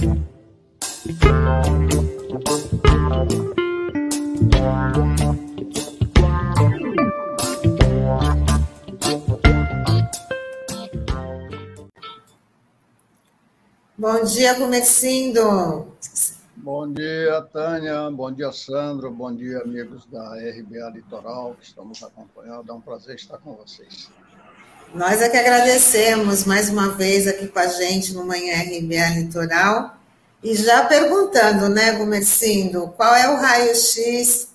Bom 0.00 0.16
dia, 14.24 14.54
Comecindo. 14.54 15.92
Bom 16.56 16.90
dia, 16.90 17.42
Tânia. 17.52 18.10
Bom 18.10 18.32
dia, 18.32 18.50
Sandro. 18.52 19.10
Bom 19.10 19.34
dia, 19.34 19.60
amigos 19.60 20.06
da 20.06 20.34
RBA 20.36 20.92
Litoral 20.94 21.54
que 21.60 21.66
estamos 21.66 22.02
acompanhando. 22.02 22.70
É 22.70 22.72
um 22.72 22.80
prazer 22.80 23.16
estar 23.16 23.36
com 23.36 23.54
vocês. 23.54 24.10
Nós 24.92 25.22
é 25.22 25.28
que 25.28 25.36
agradecemos 25.36 26.44
mais 26.44 26.68
uma 26.68 26.88
vez 26.88 27.28
aqui 27.28 27.46
com 27.46 27.60
a 27.60 27.68
gente 27.68 28.12
no 28.12 28.26
Manhã 28.26 28.60
RBA 28.60 29.20
Litoral. 29.20 29.96
E 30.42 30.56
já 30.56 30.84
perguntando, 30.84 31.68
né, 31.68 31.92
Gomecindo, 31.92 32.88
qual 32.96 33.14
é 33.14 33.30
o 33.30 33.36
raio-x 33.36 34.48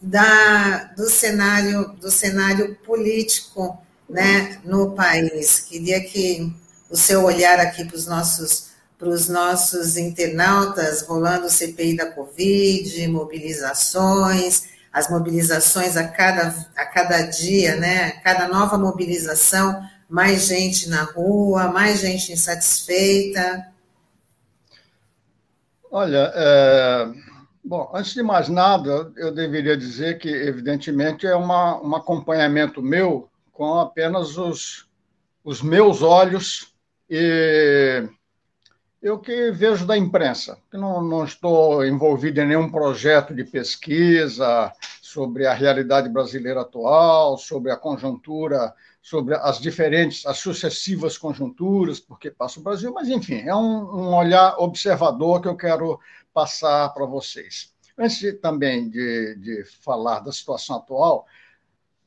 da, 0.00 0.90
do, 0.96 1.08
cenário, 1.08 1.90
do 2.00 2.10
cenário 2.10 2.74
político 2.84 3.78
né, 4.10 4.58
no 4.64 4.90
país? 4.90 5.60
Queria 5.60 6.00
que 6.00 6.52
o 6.90 6.96
seu 6.96 7.22
olhar 7.22 7.60
aqui 7.60 7.84
para 7.84 7.96
os 7.96 8.06
nossos 8.06 8.66
para 8.98 9.10
os 9.10 9.28
nossos 9.28 9.98
internautas, 9.98 11.02
rolando 11.02 11.46
o 11.46 11.50
CPI 11.50 11.96
da 11.96 12.06
Covid, 12.06 13.06
mobilizações, 13.08 14.68
as 14.96 15.10
mobilizações 15.10 15.94
a 15.94 16.08
cada, 16.08 16.54
a 16.74 16.86
cada 16.86 17.20
dia, 17.24 17.76
né? 17.76 18.12
Cada 18.22 18.48
nova 18.48 18.78
mobilização, 18.78 19.78
mais 20.08 20.46
gente 20.46 20.88
na 20.88 21.02
rua, 21.02 21.68
mais 21.68 22.00
gente 22.00 22.32
insatisfeita. 22.32 23.66
Olha, 25.90 26.32
é... 26.34 27.12
bom, 27.62 27.90
antes 27.94 28.14
de 28.14 28.22
mais 28.22 28.48
nada, 28.48 29.12
eu 29.18 29.30
deveria 29.34 29.76
dizer 29.76 30.16
que, 30.16 30.30
evidentemente, 30.30 31.26
é 31.26 31.36
uma, 31.36 31.78
um 31.82 31.94
acompanhamento 31.94 32.80
meu 32.80 33.28
com 33.52 33.78
apenas 33.78 34.38
os, 34.38 34.88
os 35.44 35.60
meus 35.60 36.00
olhos 36.00 36.72
e 37.10 38.02
eu 39.06 39.20
que 39.20 39.52
vejo 39.52 39.86
da 39.86 39.96
imprensa, 39.96 40.58
que 40.68 40.76
não, 40.76 41.00
não 41.00 41.24
estou 41.24 41.86
envolvido 41.86 42.40
em 42.40 42.46
nenhum 42.48 42.68
projeto 42.68 43.32
de 43.32 43.44
pesquisa 43.44 44.72
sobre 45.00 45.46
a 45.46 45.54
realidade 45.54 46.08
brasileira 46.08 46.62
atual, 46.62 47.38
sobre 47.38 47.70
a 47.70 47.76
conjuntura, 47.76 48.74
sobre 49.00 49.36
as 49.36 49.60
diferentes, 49.60 50.26
as 50.26 50.38
sucessivas 50.38 51.16
conjunturas, 51.16 52.00
porque 52.00 52.32
passa 52.32 52.58
o 52.58 52.62
Brasil, 52.64 52.92
mas 52.92 53.08
enfim, 53.08 53.42
é 53.46 53.54
um, 53.54 54.08
um 54.08 54.14
olhar 54.16 54.56
observador 54.58 55.40
que 55.40 55.46
eu 55.46 55.56
quero 55.56 56.00
passar 56.34 56.88
para 56.88 57.06
vocês. 57.06 57.72
Antes 57.96 58.18
de, 58.18 58.32
também 58.32 58.90
de, 58.90 59.36
de, 59.36 59.64
falar 59.84 60.18
da 60.18 60.32
situação 60.32 60.78
atual, 60.78 61.26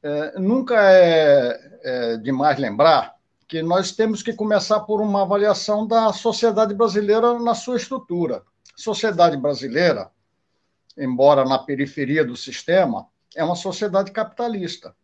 é, 0.04 0.38
nunca 0.38 0.76
é, 0.92 1.80
é 1.82 2.18
demais 2.18 2.60
lembrar 2.60 3.19
que 3.50 3.64
nós 3.64 3.92
temos 3.92 4.22
que 4.22 4.32
começar 4.32 4.82
por 4.82 5.02
uma 5.02 5.24
avaliação 5.24 5.88
da 5.88 6.14
sociedade 6.14 6.72
brasileira 6.76 7.40
na 7.40 7.56
sua 7.56 7.78
estrutura. 7.78 8.44
Sociedade 8.76 9.36
brasileira, 9.36 10.12
embora 10.96 11.44
na 11.44 11.58
periferia 11.58 12.24
do 12.24 12.38
sistema, 12.38 13.08
é 13.36 13.44
uma 13.44 13.56
sociedade 13.56 14.12
capitalista. 14.12 14.96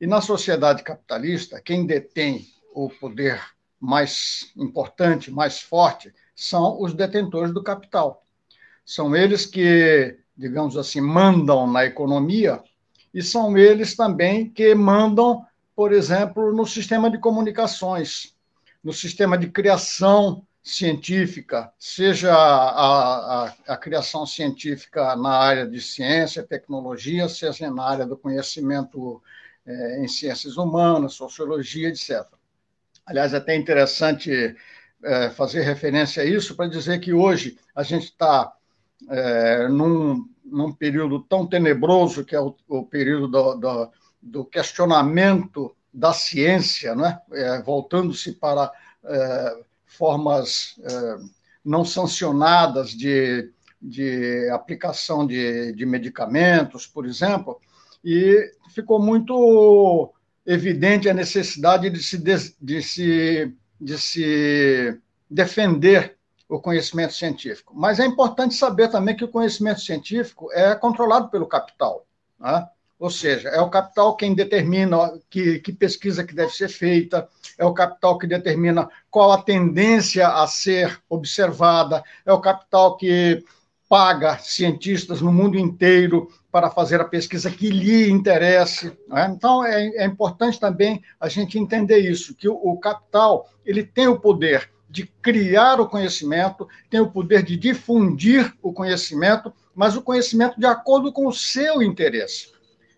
E 0.00 0.06
na 0.06 0.20
sociedade 0.20 0.82
capitalista, 0.82 1.60
quem 1.60 1.86
detém 1.86 2.48
o 2.74 2.90
poder 2.90 3.40
mais 3.80 4.50
importante, 4.56 5.30
mais 5.30 5.60
forte, 5.60 6.12
são 6.34 6.82
os 6.82 6.92
detentores 6.92 7.54
do 7.54 7.62
capital. 7.62 8.26
São 8.84 9.14
eles 9.14 9.46
que, 9.46 10.18
digamos 10.36 10.76
assim, 10.76 11.00
mandam 11.00 11.68
na 11.70 11.84
economia 11.84 12.60
e 13.14 13.22
são 13.22 13.56
eles 13.56 13.94
também 13.94 14.50
que 14.50 14.74
mandam 14.74 15.46
por 15.76 15.92
exemplo, 15.92 16.54
no 16.54 16.66
sistema 16.66 17.10
de 17.10 17.18
comunicações, 17.18 18.34
no 18.82 18.94
sistema 18.94 19.36
de 19.36 19.48
criação 19.48 20.42
científica, 20.62 21.70
seja 21.78 22.34
a, 22.34 23.44
a, 23.44 23.54
a, 23.68 23.76
criação 23.76 24.26
científica 24.26 25.14
na 25.14 25.30
área 25.30 25.66
de 25.66 25.80
ciência, 25.80 26.42
tecnologia, 26.42 27.28
seja 27.28 27.70
na 27.70 27.84
área 27.84 28.06
do 28.06 28.16
conhecimento 28.16 29.22
é, 29.66 30.02
em 30.02 30.08
ciências 30.08 30.56
humanas, 30.56 31.12
sociologia, 31.12 31.88
etc. 31.90 32.26
Aliás, 33.04 33.34
é 33.34 33.36
até 33.36 33.54
interessante 33.54 34.56
é, 35.04 35.30
fazer 35.30 35.60
referência 35.60 36.22
a 36.22 36.26
isso 36.26 36.56
para 36.56 36.68
dizer 36.68 36.98
que 37.00 37.12
hoje 37.12 37.58
a 37.74 37.82
gente 37.82 38.04
está 38.04 38.52
é, 39.10 39.68
num, 39.68 40.26
num 40.44 40.72
período 40.72 41.20
tão 41.20 41.46
tenebroso 41.46 42.24
que 42.24 42.34
é 42.34 42.40
o, 42.40 42.56
o 42.66 42.84
período 42.84 43.28
do, 43.28 43.54
do 43.54 43.90
do 44.20 44.44
questionamento 44.44 45.74
da 45.92 46.12
ciência, 46.12 46.94
né? 46.94 47.18
É, 47.32 47.62
voltando-se 47.62 48.32
para 48.32 48.70
é, 49.04 49.62
formas 49.86 50.78
é, 50.82 51.16
não 51.64 51.84
sancionadas 51.84 52.90
de, 52.90 53.50
de 53.80 54.48
aplicação 54.50 55.26
de, 55.26 55.72
de 55.72 55.86
medicamentos, 55.86 56.86
por 56.86 57.06
exemplo, 57.06 57.60
e 58.04 58.52
ficou 58.68 59.00
muito 59.00 60.12
evidente 60.44 61.08
a 61.08 61.14
necessidade 61.14 61.90
de 61.90 62.02
se, 62.02 62.18
de 62.18 62.82
se, 62.82 63.54
de 63.80 63.98
se 63.98 65.00
defender 65.28 66.16
o 66.48 66.60
conhecimento 66.60 67.14
científico. 67.14 67.72
Mas 67.74 67.98
é 67.98 68.06
importante 68.06 68.54
saber 68.54 68.88
também 68.88 69.16
que 69.16 69.24
o 69.24 69.28
conhecimento 69.28 69.80
científico 69.80 70.52
é 70.52 70.74
controlado 70.74 71.28
pelo 71.28 71.46
capital. 71.46 72.06
Né? 72.38 72.68
Ou 72.98 73.10
seja, 73.10 73.50
é 73.50 73.60
o 73.60 73.68
capital 73.68 74.16
quem 74.16 74.34
determina 74.34 75.12
que, 75.28 75.58
que, 75.58 75.72
pesquisa 75.72 76.24
que 76.24 76.34
deve 76.34 76.52
ser 76.52 76.68
feita, 76.68 77.28
é 77.58 77.64
o 77.64 77.74
capital 77.74 78.18
que 78.18 78.26
determina 78.26 78.88
qual 79.10 79.32
a 79.32 79.42
tendência 79.42 80.26
a 80.28 80.46
ser 80.46 80.98
observada, 81.08 82.02
é 82.24 82.32
o 82.32 82.40
capital 82.40 82.96
que 82.96 83.44
paga 83.88 84.38
cientistas 84.38 85.20
no 85.20 85.32
mundo 85.32 85.58
inteiro 85.58 86.28
para 86.50 86.70
fazer 86.70 87.00
a 87.00 87.04
pesquisa 87.04 87.50
que 87.50 87.68
lhe 87.68 88.08
interesse. 88.10 88.96
Né? 89.08 89.30
Então, 89.30 89.64
é, 89.64 89.88
é, 89.88 90.06
importante 90.06 90.58
também 90.58 91.02
a 91.20 91.28
gente 91.28 91.58
entender 91.58 91.98
isso, 91.98 92.34
que 92.34 92.48
o, 92.48 92.54
o 92.54 92.78
capital 92.78 93.48
ele 93.64 93.84
tem 93.84 94.08
o 94.08 94.18
poder 94.18 94.70
de 94.88 95.06
criar 95.20 95.80
o 95.80 95.88
conhecimento, 95.88 96.66
tem 96.88 97.00
o 97.00 97.10
poder 97.10 97.42
de 97.42 97.56
difundir 97.56 98.54
o 98.62 98.72
conhecimento, 98.72 99.52
mas 99.74 99.94
o 99.94 100.02
conhecimento 100.02 100.58
de 100.58 100.64
acordo 100.64 101.12
com 101.12 101.26
o 101.26 101.32
seu 101.32 101.82
interesse. 101.82 102.55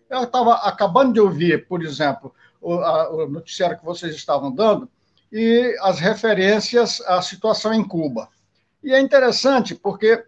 Eu 0.09 0.23
estava 0.23 0.55
acabando 0.55 1.13
de 1.13 1.19
ouvir, 1.19 1.67
por 1.67 1.83
exemplo, 1.83 2.33
o, 2.61 2.73
a, 2.73 3.09
o 3.11 3.29
noticiário 3.29 3.77
que 3.77 3.85
vocês 3.85 4.15
estavam 4.15 4.51
dando 4.51 4.89
e 5.31 5.77
as 5.81 5.99
referências 5.99 7.01
à 7.01 7.21
situação 7.21 7.73
em 7.73 7.87
Cuba. 7.87 8.27
E 8.83 8.93
é 8.93 8.99
interessante 8.99 9.75
porque 9.75 10.23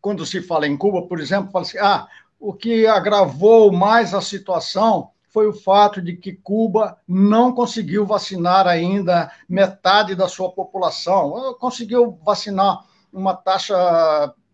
quando 0.00 0.26
se 0.26 0.42
fala 0.42 0.66
em 0.66 0.76
Cuba, 0.76 1.02
por 1.02 1.20
exemplo, 1.20 1.50
fala 1.50 1.64
assim: 1.64 1.78
ah, 1.78 2.08
o 2.38 2.52
que 2.52 2.86
agravou 2.86 3.72
mais 3.72 4.12
a 4.12 4.20
situação 4.20 5.10
foi 5.34 5.46
o 5.48 5.52
fato 5.52 6.00
de 6.00 6.16
que 6.16 6.32
Cuba 6.32 6.98
não 7.08 7.52
conseguiu 7.52 8.06
vacinar 8.06 8.66
ainda 8.66 9.32
metade 9.48 10.14
da 10.14 10.28
sua 10.28 10.52
população, 10.52 11.56
conseguiu 11.58 12.18
vacinar 12.24 12.84
uma 13.12 13.34
taxa 13.34 13.74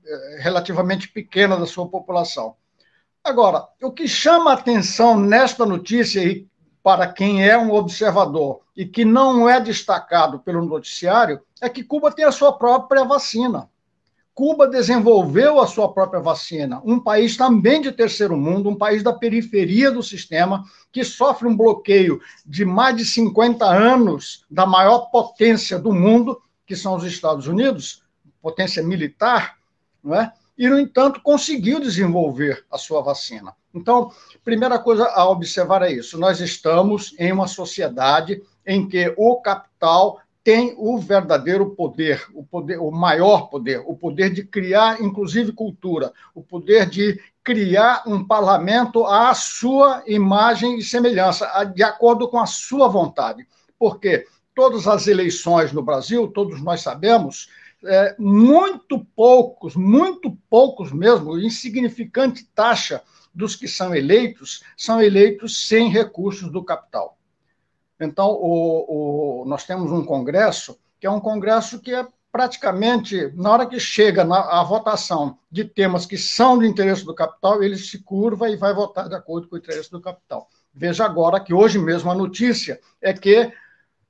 eh, 0.06 0.38
relativamente 0.40 1.08
pequena 1.08 1.56
da 1.56 1.66
sua 1.66 1.86
população. 1.86 2.56
Agora, 3.22 3.68
o 3.82 3.92
que 3.92 4.08
chama 4.08 4.52
atenção 4.52 5.18
nesta 5.18 5.66
notícia, 5.66 6.24
e 6.24 6.48
para 6.82 7.06
quem 7.06 7.46
é 7.46 7.56
um 7.56 7.72
observador 7.72 8.60
e 8.74 8.86
que 8.86 9.04
não 9.04 9.48
é 9.48 9.60
destacado 9.60 10.38
pelo 10.40 10.64
noticiário, 10.64 11.40
é 11.60 11.68
que 11.68 11.84
Cuba 11.84 12.10
tem 12.10 12.24
a 12.24 12.32
sua 12.32 12.52
própria 12.56 13.04
vacina. 13.04 13.68
Cuba 14.32 14.66
desenvolveu 14.66 15.60
a 15.60 15.66
sua 15.66 15.92
própria 15.92 16.18
vacina, 16.18 16.80
um 16.82 16.98
país 16.98 17.36
também 17.36 17.82
de 17.82 17.92
terceiro 17.92 18.38
mundo, 18.38 18.70
um 18.70 18.74
país 18.74 19.02
da 19.02 19.12
periferia 19.12 19.90
do 19.90 20.02
sistema, 20.02 20.64
que 20.90 21.04
sofre 21.04 21.46
um 21.46 21.54
bloqueio 21.54 22.20
de 22.46 22.64
mais 22.64 22.96
de 22.96 23.04
50 23.04 23.66
anos 23.66 24.46
da 24.50 24.64
maior 24.64 25.10
potência 25.10 25.78
do 25.78 25.92
mundo, 25.92 26.40
que 26.64 26.74
são 26.74 26.94
os 26.94 27.04
Estados 27.04 27.46
Unidos, 27.46 28.02
potência 28.40 28.82
militar, 28.82 29.58
não 30.02 30.14
é? 30.14 30.32
E, 30.60 30.68
no 30.68 30.78
entanto, 30.78 31.22
conseguiu 31.22 31.80
desenvolver 31.80 32.66
a 32.70 32.76
sua 32.76 33.00
vacina. 33.00 33.56
Então, 33.74 34.12
primeira 34.44 34.78
coisa 34.78 35.06
a 35.06 35.26
observar 35.26 35.80
é 35.80 35.90
isso: 35.90 36.18
nós 36.18 36.38
estamos 36.38 37.14
em 37.18 37.32
uma 37.32 37.48
sociedade 37.48 38.42
em 38.66 38.86
que 38.86 39.14
o 39.16 39.40
capital 39.40 40.20
tem 40.44 40.74
o 40.76 40.98
verdadeiro 40.98 41.70
poder, 41.70 42.26
o 42.34 42.44
poder, 42.44 42.78
o 42.78 42.90
maior 42.90 43.48
poder, 43.48 43.82
o 43.86 43.96
poder 43.96 44.34
de 44.34 44.44
criar, 44.44 45.00
inclusive, 45.00 45.50
cultura, 45.52 46.12
o 46.34 46.42
poder 46.42 46.84
de 46.84 47.18
criar 47.42 48.02
um 48.06 48.22
parlamento 48.22 49.06
à 49.06 49.32
sua 49.32 50.02
imagem 50.06 50.76
e 50.78 50.82
semelhança, 50.82 51.48
de 51.74 51.82
acordo 51.82 52.28
com 52.28 52.38
a 52.38 52.44
sua 52.44 52.86
vontade. 52.86 53.46
Porque 53.78 54.26
todas 54.54 54.86
as 54.86 55.06
eleições 55.06 55.72
no 55.72 55.82
Brasil, 55.82 56.28
todos 56.28 56.60
nós 56.62 56.82
sabemos, 56.82 57.48
é, 57.84 58.14
muito 58.18 59.04
poucos, 59.16 59.74
muito 59.74 60.36
poucos 60.48 60.92
mesmo, 60.92 61.38
insignificante 61.38 62.44
taxa 62.54 63.02
dos 63.34 63.54
que 63.54 63.68
são 63.68 63.94
eleitos, 63.94 64.62
são 64.76 65.00
eleitos 65.00 65.66
sem 65.66 65.88
recursos 65.88 66.50
do 66.50 66.64
capital. 66.64 67.16
Então, 67.98 68.30
o, 68.30 69.42
o, 69.42 69.44
nós 69.46 69.64
temos 69.64 69.90
um 69.92 70.04
Congresso 70.04 70.78
que 70.98 71.06
é 71.06 71.10
um 71.10 71.20
Congresso 71.20 71.80
que 71.80 71.94
é 71.94 72.06
praticamente, 72.30 73.32
na 73.34 73.50
hora 73.50 73.66
que 73.66 73.80
chega 73.80 74.22
na, 74.24 74.60
a 74.60 74.62
votação 74.62 75.38
de 75.50 75.64
temas 75.64 76.06
que 76.06 76.16
são 76.16 76.58
do 76.58 76.64
interesse 76.64 77.04
do 77.04 77.14
capital, 77.14 77.62
ele 77.62 77.76
se 77.76 77.98
curva 78.02 78.48
e 78.48 78.56
vai 78.56 78.72
votar 78.72 79.08
de 79.08 79.14
acordo 79.14 79.48
com 79.48 79.56
o 79.56 79.58
interesse 79.58 79.90
do 79.90 80.00
capital. 80.00 80.48
Veja 80.72 81.04
agora 81.04 81.40
que 81.40 81.52
hoje 81.52 81.78
mesmo 81.78 82.10
a 82.10 82.14
notícia 82.14 82.78
é 83.00 83.12
que 83.12 83.52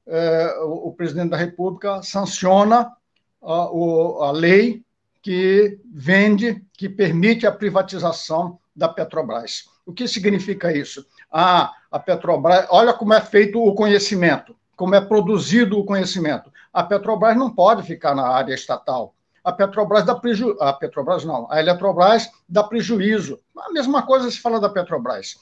é, 0.07 0.59
o, 0.63 0.89
o, 0.89 0.93
presidente 0.93 1.31
da 1.31 1.37
República 1.37 2.03
sanciona 2.03 2.93
a, 3.43 3.71
o, 3.71 4.23
a 4.23 4.33
lei 4.33 4.83
que 5.23 5.79
vende, 5.93 6.65
que 6.73 6.89
permite 6.89 7.47
a 7.47 7.53
privatização 7.53 8.59
da 8.75 8.89
Petrobras. 8.89 9.65
O 9.85 9.93
que 9.93 10.09
significa 10.09 10.73
isso? 10.73 11.05
Ah, 11.31 11.73
a 11.91 11.99
Petrobras, 11.99 12.67
olha 12.71 12.93
como 12.93 13.13
é 13.13 13.21
feito 13.21 13.63
o 13.63 13.75
conhecimento, 13.75 14.57
como 14.77 14.95
é 14.95 15.01
produzido 15.01 15.79
o 15.79 15.85
conhecimento. 15.85 16.51
A 16.73 16.83
Petrobras 16.83 17.37
não 17.37 17.51
pode 17.51 17.83
ficar 17.83 18.15
na 18.15 18.29
área 18.29 18.55
estatal. 18.55 19.15
A 19.43 19.53
Petrobras 19.53 20.05
dá 20.05 20.15
prejuízo. 20.15 20.57
A 20.61 20.73
Petrobras 20.73 21.25
não, 21.25 21.51
a 21.51 21.59
Eletrobras 21.59 22.31
dá 22.49 22.63
prejuízo. 22.63 23.41
A 23.59 23.73
mesma 23.73 24.03
coisa 24.03 24.31
se 24.31 24.41
fala 24.41 24.61
da 24.61 24.69
Petrobras. 24.69 25.37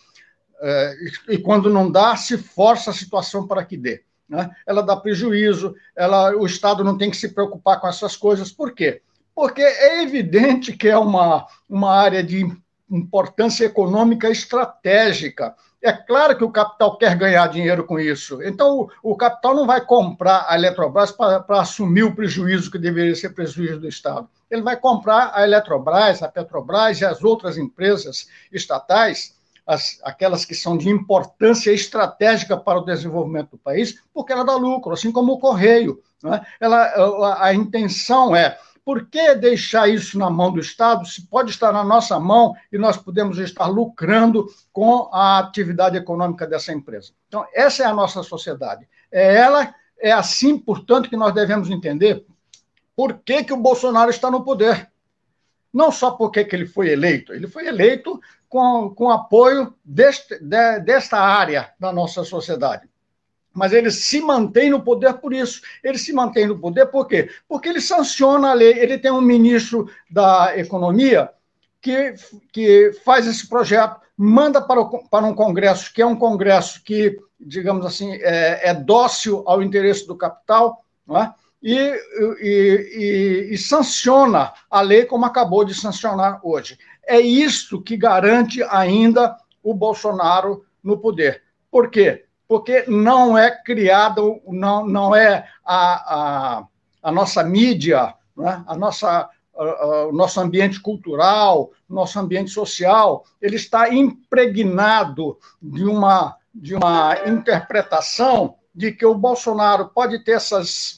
É, 0.60 0.94
e 1.28 1.38
quando 1.38 1.70
não 1.70 1.90
dá, 1.90 2.16
se 2.16 2.36
força 2.36 2.90
a 2.90 2.94
situação 2.94 3.46
para 3.46 3.64
que 3.64 3.76
dê. 3.76 4.02
Né? 4.28 4.50
Ela 4.66 4.82
dá 4.82 4.96
prejuízo, 4.96 5.74
ela, 5.96 6.36
o 6.36 6.44
Estado 6.44 6.84
não 6.84 6.98
tem 6.98 7.10
que 7.10 7.16
se 7.16 7.30
preocupar 7.30 7.80
com 7.80 7.88
essas 7.88 8.16
coisas. 8.16 8.52
Por 8.52 8.72
quê? 8.72 9.00
Porque 9.34 9.62
é 9.62 10.02
evidente 10.02 10.76
que 10.76 10.88
é 10.88 10.98
uma, 10.98 11.46
uma 11.68 11.94
área 11.94 12.22
de 12.22 12.46
importância 12.90 13.64
econômica 13.64 14.28
estratégica. 14.28 15.54
É 15.80 15.92
claro 15.92 16.36
que 16.36 16.42
o 16.42 16.50
capital 16.50 16.98
quer 16.98 17.16
ganhar 17.16 17.46
dinheiro 17.46 17.84
com 17.84 18.00
isso. 18.00 18.42
Então, 18.42 18.88
o, 19.02 19.12
o 19.12 19.16
capital 19.16 19.54
não 19.54 19.66
vai 19.66 19.80
comprar 19.80 20.44
a 20.48 20.56
Eletrobras 20.56 21.12
para 21.12 21.44
assumir 21.60 22.02
o 22.02 22.14
prejuízo 22.14 22.70
que 22.70 22.78
deveria 22.78 23.14
ser 23.14 23.30
prejuízo 23.30 23.78
do 23.78 23.88
Estado. 23.88 24.28
Ele 24.50 24.62
vai 24.62 24.76
comprar 24.76 25.30
a 25.32 25.44
Eletrobras, 25.44 26.22
a 26.22 26.28
Petrobras 26.28 27.00
e 27.00 27.04
as 27.04 27.22
outras 27.22 27.56
empresas 27.56 28.28
estatais, 28.50 29.37
as, 29.68 30.00
aquelas 30.02 30.46
que 30.46 30.54
são 30.54 30.78
de 30.78 30.88
importância 30.88 31.70
estratégica 31.70 32.56
para 32.56 32.78
o 32.78 32.84
desenvolvimento 32.86 33.50
do 33.50 33.58
país, 33.58 34.02
porque 34.14 34.32
ela 34.32 34.42
dá 34.42 34.56
lucro, 34.56 34.94
assim 34.94 35.12
como 35.12 35.32
o 35.32 35.38
Correio. 35.38 36.00
Né? 36.22 36.40
Ela, 36.58 36.84
a, 36.84 37.44
a 37.48 37.54
intenção 37.54 38.34
é 38.34 38.58
por 38.82 39.04
que 39.10 39.34
deixar 39.34 39.86
isso 39.86 40.18
na 40.18 40.30
mão 40.30 40.50
do 40.50 40.58
Estado 40.58 41.06
se 41.06 41.26
pode 41.26 41.50
estar 41.50 41.70
na 41.70 41.84
nossa 41.84 42.18
mão 42.18 42.54
e 42.72 42.78
nós 42.78 42.96
podemos 42.96 43.38
estar 43.38 43.66
lucrando 43.66 44.46
com 44.72 45.10
a 45.12 45.38
atividade 45.38 45.98
econômica 45.98 46.46
dessa 46.46 46.72
empresa? 46.72 47.12
Então, 47.28 47.44
essa 47.52 47.82
é 47.82 47.86
a 47.86 47.92
nossa 47.92 48.22
sociedade. 48.22 48.88
É 49.12 49.36
ela, 49.36 49.74
é 50.00 50.10
assim, 50.10 50.58
portanto, 50.58 51.10
que 51.10 51.16
nós 51.16 51.34
devemos 51.34 51.68
entender 51.68 52.24
por 52.96 53.18
que, 53.18 53.44
que 53.44 53.52
o 53.52 53.58
Bolsonaro 53.58 54.08
está 54.08 54.30
no 54.30 54.42
poder. 54.42 54.90
Não 55.70 55.92
só 55.92 56.12
porque 56.12 56.42
que 56.42 56.56
ele 56.56 56.66
foi 56.66 56.88
eleito, 56.88 57.34
ele 57.34 57.46
foi 57.46 57.66
eleito 57.66 58.18
com, 58.48 58.90
com 58.90 59.10
apoio 59.10 59.74
deste, 59.84 60.38
de, 60.38 60.80
desta 60.80 61.18
área 61.18 61.72
da 61.78 61.92
nossa 61.92 62.24
sociedade 62.24 62.88
mas 63.58 63.72
ele 63.72 63.90
se 63.90 64.20
mantém 64.20 64.70
no 64.70 64.80
poder 64.80 65.14
por 65.14 65.34
isso. 65.34 65.60
Ele 65.82 65.98
se 65.98 66.12
mantém 66.12 66.46
no 66.46 66.60
poder 66.60 66.86
por 66.86 67.08
quê? 67.08 67.28
Porque 67.48 67.68
ele 67.68 67.80
sanciona 67.80 68.50
a 68.50 68.54
lei. 68.54 68.78
Ele 68.78 68.96
tem 68.96 69.10
um 69.10 69.20
ministro 69.20 69.90
da 70.08 70.56
Economia 70.56 71.28
que, 71.80 72.14
que 72.52 72.92
faz 73.04 73.26
esse 73.26 73.48
projeto, 73.48 74.00
manda 74.16 74.60
para, 74.60 74.80
o, 74.80 75.08
para 75.08 75.26
um 75.26 75.34
congresso, 75.34 75.92
que 75.92 76.02
é 76.02 76.06
um 76.06 76.16
congresso 76.16 76.82
que, 76.84 77.18
digamos 77.40 77.84
assim, 77.84 78.14
é, 78.14 78.70
é 78.70 78.74
dócil 78.74 79.42
ao 79.46 79.62
interesse 79.62 80.06
do 80.06 80.16
capital, 80.16 80.84
é? 81.10 81.30
e, 81.62 81.76
e, 82.40 83.48
e, 83.50 83.54
e 83.54 83.58
sanciona 83.58 84.52
a 84.70 84.80
lei 84.80 85.04
como 85.04 85.24
acabou 85.24 85.64
de 85.64 85.74
sancionar 85.74 86.40
hoje. 86.44 86.78
É 87.08 87.18
isso 87.18 87.82
que 87.82 87.96
garante 87.96 88.62
ainda 88.64 89.36
o 89.62 89.74
Bolsonaro 89.74 90.64
no 90.82 90.98
poder. 90.98 91.42
Por 91.70 91.90
quê? 91.90 92.28
porque 92.48 92.86
não 92.88 93.36
é 93.36 93.50
criado, 93.50 94.40
não, 94.48 94.86
não 94.86 95.14
é 95.14 95.46
a, 95.62 96.14
a, 96.14 96.66
a 97.02 97.12
nossa 97.12 97.44
mídia, 97.44 98.14
né? 98.34 98.64
a 98.66 98.74
nossa, 98.74 99.28
a, 99.54 100.06
o 100.06 100.12
nosso 100.12 100.40
ambiente 100.40 100.80
cultural, 100.80 101.70
nosso 101.86 102.18
ambiente 102.18 102.50
social, 102.50 103.22
ele 103.40 103.56
está 103.56 103.92
impregnado 103.92 105.38
de 105.60 105.84
uma, 105.84 106.36
de 106.54 106.74
uma 106.74 107.18
interpretação 107.26 108.56
de 108.74 108.92
que 108.92 109.04
o 109.04 109.14
Bolsonaro 109.14 109.90
pode 109.90 110.24
ter 110.24 110.32
essas, 110.32 110.97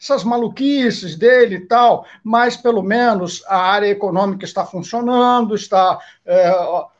essas 0.00 0.24
maluquices 0.24 1.16
dele 1.16 1.56
e 1.56 1.60
tal, 1.60 2.06
mas 2.22 2.56
pelo 2.56 2.82
menos 2.82 3.42
a 3.46 3.56
área 3.56 3.88
econômica 3.88 4.44
está 4.44 4.64
funcionando, 4.64 5.54
está. 5.54 5.98
É, 6.24 6.50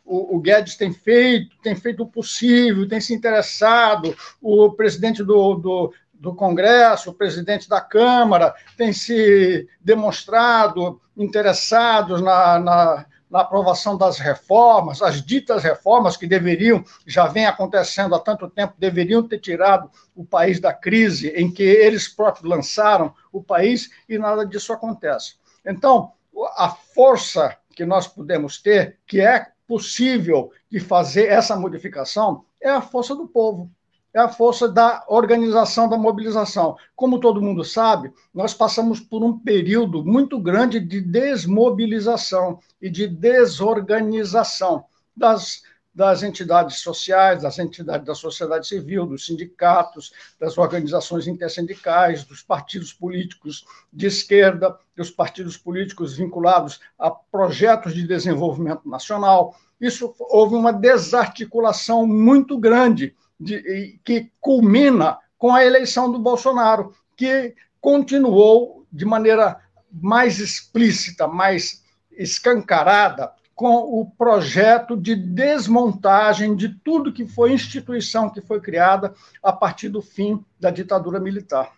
o, 0.05 0.37
o, 0.37 0.41
Guedes 0.41 0.77
tem 0.77 0.93
feito, 0.93 1.57
tem 1.63 1.75
feito 1.75 2.05
o 2.05 2.07
possível, 2.07 2.89
tem 2.89 3.01
se 3.01 3.13
interessado, 3.13 4.17
o 4.41 4.71
presidente 4.71 5.23
do, 5.25 5.55
do, 5.55 5.93
do 6.15 6.35
Congresso, 6.35 7.11
o 7.11 7.15
presidente 7.15 7.69
da 7.69 7.81
Câmara, 7.81 8.55
tem 8.77 8.93
se 8.93 9.69
demonstrado 9.81 11.01
interessados 11.17 12.23
na, 12.23 12.59
na, 12.59 13.07
na, 13.31 13.41
aprovação 13.41 13.97
das 13.97 14.19
reformas, 14.19 15.03
as 15.03 15.23
ditas 15.23 15.63
reformas 15.63 16.17
que 16.17 16.27
deveriam, 16.27 16.85
já 17.07 17.27
vem 17.27 17.47
acontecendo 17.47 18.15
há 18.15 18.21
tanto 18.21 18.49
tempo, 18.49 18.75
deveriam 18.79 19.27
ter 19.27 19.39
tirado 19.39 19.91
o 20.15 20.25
país 20.25 20.61
da 20.61 20.73
crise 20.73 21.29
em 21.31 21.53
que 21.53 21.63
eles 21.63 22.09
próprios 22.09 22.49
lançaram 22.49 23.15
o 23.33 23.43
país 23.43 23.91
e 24.09 24.19
nada 24.19 24.45
disso 24.45 24.73
acontece. 24.73 25.37
Então, 25.65 26.13
a 26.57 26.69
força 26.69 27.57
que 27.75 27.85
nós 27.85 28.07
podemos 28.07 28.61
ter, 28.61 28.99
que 29.07 29.21
é 29.21 29.47
possível 29.67 30.51
de 30.71 30.81
fazer 30.81 31.27
essa 31.27 31.57
modificação 31.57 32.45
é 32.61 32.71
a 32.71 32.81
força 32.81 33.15
do 33.15 33.29
povo, 33.29 33.71
é 34.17 34.21
a 34.21 34.31
força 34.31 34.67
da 34.67 35.05
organização, 35.09 35.91
da 35.91 35.99
mobilização. 35.99 36.75
Como 36.95 37.21
todo 37.21 37.43
mundo 37.43 37.63
sabe, 37.63 38.11
nós 38.33 38.55
passamos 38.55 38.99
por 38.99 39.23
um 39.23 39.39
período 39.39 40.03
muito 40.03 40.41
grande 40.41 40.81
de 40.81 41.03
desmobilização 41.03 42.59
e 42.81 42.89
de 42.89 43.07
desorganização 43.07 44.87
das 45.15 45.63
das 45.95 46.23
entidades 46.23 46.81
sociais, 46.81 47.41
das 47.41 47.59
entidades 47.59 48.07
da 48.07 48.15
sociedade 48.15 48.67
civil, 48.67 49.07
dos 49.07 49.25
sindicatos, 49.25 50.13
das 50.39 50.59
organizações 50.59 51.27
intersindicais, 51.27 52.23
dos 52.23 52.43
partidos 52.43 52.93
políticos 52.93 53.65
de 53.91 54.07
esquerda, 54.07 54.79
dos 54.95 55.11
partidos 55.11 55.57
políticos 55.57 56.15
vinculados 56.15 56.81
a 56.99 57.11
projetos 57.11 57.95
de 57.95 58.07
desenvolvimento 58.07 58.87
nacional. 58.87 59.57
Isso 59.81 60.15
houve 60.19 60.55
uma 60.55 60.71
desarticulação 60.71 62.07
muito 62.07 62.59
grande, 62.59 63.17
de, 63.39 63.99
que 64.05 64.31
culmina 64.41 65.19
com 65.39 65.55
a 65.55 65.65
eleição 65.65 66.11
do 66.11 66.19
Bolsonaro, 66.19 66.95
que 67.17 67.55
continuou 67.81 68.87
de 68.91 69.05
maneira 69.05 69.61
mais 69.91 70.39
explícita, 70.39 71.27
mais 71.27 71.85
escancarada, 72.11 73.33
com 73.55 73.77
o 73.77 74.11
projeto 74.19 74.95
de 74.95 75.15
desmontagem 75.15 76.55
de 76.55 76.69
tudo 76.69 77.13
que 77.13 77.27
foi 77.27 77.53
instituição 77.53 78.29
que 78.29 78.43
foi 78.43 78.61
criada 78.61 79.15
a 79.43 79.51
partir 79.51 79.89
do 79.89 80.03
fim 80.03 80.45
da 80.61 80.71
ditadura 80.71 81.19
militar. 81.19 81.73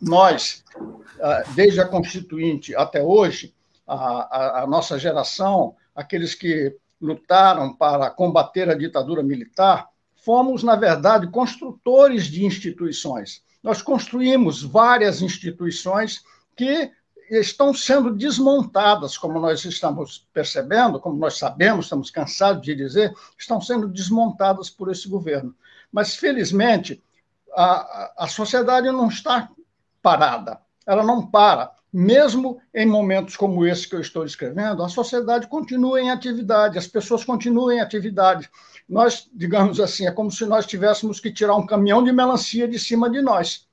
Nós, 0.00 0.64
ah, 1.20 1.42
desde 1.56 1.80
a 1.80 1.88
Constituinte 1.88 2.74
até 2.76 3.02
hoje, 3.02 3.52
a, 3.84 3.94
a, 3.94 4.62
a 4.62 4.66
nossa 4.66 4.96
geração, 4.96 5.74
aqueles 5.94 6.36
que 6.36 6.76
lutaram 7.00 7.74
para 7.74 8.08
combater 8.10 8.70
a 8.70 8.74
ditadura 8.74 9.24
militar, 9.24 9.88
fomos, 10.22 10.62
na 10.62 10.76
verdade, 10.76 11.30
construtores 11.30 12.26
de 12.26 12.44
instituições. 12.44 13.42
Nós 13.62 13.82
construímos 13.82 14.62
várias 14.62 15.20
instituições 15.20 16.24
que 16.56 16.90
estão 17.30 17.72
sendo 17.72 18.14
desmontadas, 18.14 19.16
como 19.16 19.40
nós 19.40 19.64
estamos 19.64 20.28
percebendo, 20.32 21.00
como 21.00 21.18
nós 21.18 21.38
sabemos, 21.38 21.86
estamos 21.86 22.10
cansados 22.10 22.62
de 22.62 22.74
dizer, 22.74 23.14
estão 23.38 23.60
sendo 23.60 23.88
desmontadas 23.88 24.70
por 24.70 24.90
esse 24.90 25.08
governo. 25.08 25.54
Mas, 25.90 26.14
felizmente, 26.14 27.02
a, 27.54 28.24
a 28.24 28.28
sociedade 28.28 28.90
não 28.90 29.08
está 29.08 29.50
parada, 30.00 30.60
ela 30.86 31.04
não 31.04 31.26
para. 31.26 31.72
Mesmo 31.92 32.58
em 32.74 32.86
momentos 32.86 33.36
como 33.36 33.66
esse 33.66 33.86
que 33.86 33.94
eu 33.94 34.00
estou 34.00 34.24
descrevendo, 34.24 34.82
a 34.82 34.88
sociedade 34.88 35.46
continua 35.46 36.00
em 36.00 36.10
atividade, 36.10 36.78
as 36.78 36.86
pessoas 36.86 37.22
continuam 37.22 37.72
em 37.72 37.80
atividade. 37.80 38.48
Nós, 38.88 39.28
digamos 39.32 39.78
assim, 39.78 40.06
é 40.06 40.10
como 40.10 40.30
se 40.30 40.46
nós 40.46 40.64
tivéssemos 40.64 41.20
que 41.20 41.30
tirar 41.30 41.54
um 41.54 41.66
caminhão 41.66 42.02
de 42.02 42.10
melancia 42.10 42.66
de 42.66 42.78
cima 42.78 43.10
de 43.10 43.20
nós 43.20 43.66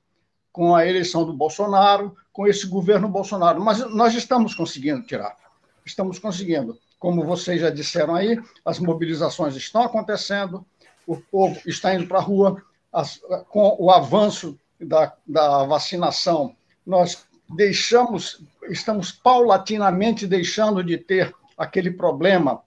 com 0.52 0.74
a 0.74 0.86
eleição 0.86 1.24
do 1.24 1.32
Bolsonaro, 1.32 2.14
com 2.32 2.46
esse 2.46 2.66
governo 2.66 3.08
Bolsonaro. 3.08 3.62
Mas 3.62 3.78
nós 3.94 4.14
estamos 4.14 4.54
conseguindo 4.54 5.02
tirar. 5.02 5.36
Estamos 5.84 6.18
conseguindo. 6.18 6.78
Como 6.98 7.24
vocês 7.24 7.60
já 7.60 7.70
disseram 7.70 8.14
aí, 8.14 8.38
as 8.64 8.78
mobilizações 8.78 9.56
estão 9.56 9.82
acontecendo, 9.82 10.66
o 11.06 11.16
povo 11.16 11.58
está 11.66 11.94
indo 11.94 12.06
para 12.06 12.18
a 12.18 12.22
rua, 12.22 12.62
as, 12.92 13.20
com 13.48 13.76
o 13.78 13.90
avanço 13.90 14.58
da, 14.78 15.14
da 15.26 15.64
vacinação, 15.64 16.54
nós 16.84 17.26
deixamos, 17.54 18.42
estamos 18.68 19.12
paulatinamente 19.12 20.26
deixando 20.26 20.82
de 20.82 20.96
ter 20.96 21.34
aquele 21.56 21.90
problema 21.90 22.62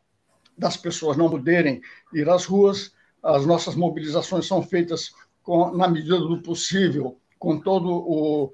das 0.58 0.78
pessoas 0.78 1.18
não 1.18 1.30
poderem 1.30 1.82
ir 2.14 2.30
às 2.30 2.46
ruas. 2.46 2.92
As 3.22 3.46
nossas 3.46 3.76
mobilizações 3.76 4.46
são 4.46 4.62
feitas 4.62 5.12
com, 5.42 5.76
na 5.76 5.88
medida 5.88 6.18
do 6.18 6.42
possível, 6.42 7.18
com 7.40 7.60
todo 7.60 7.90
o, 7.90 8.54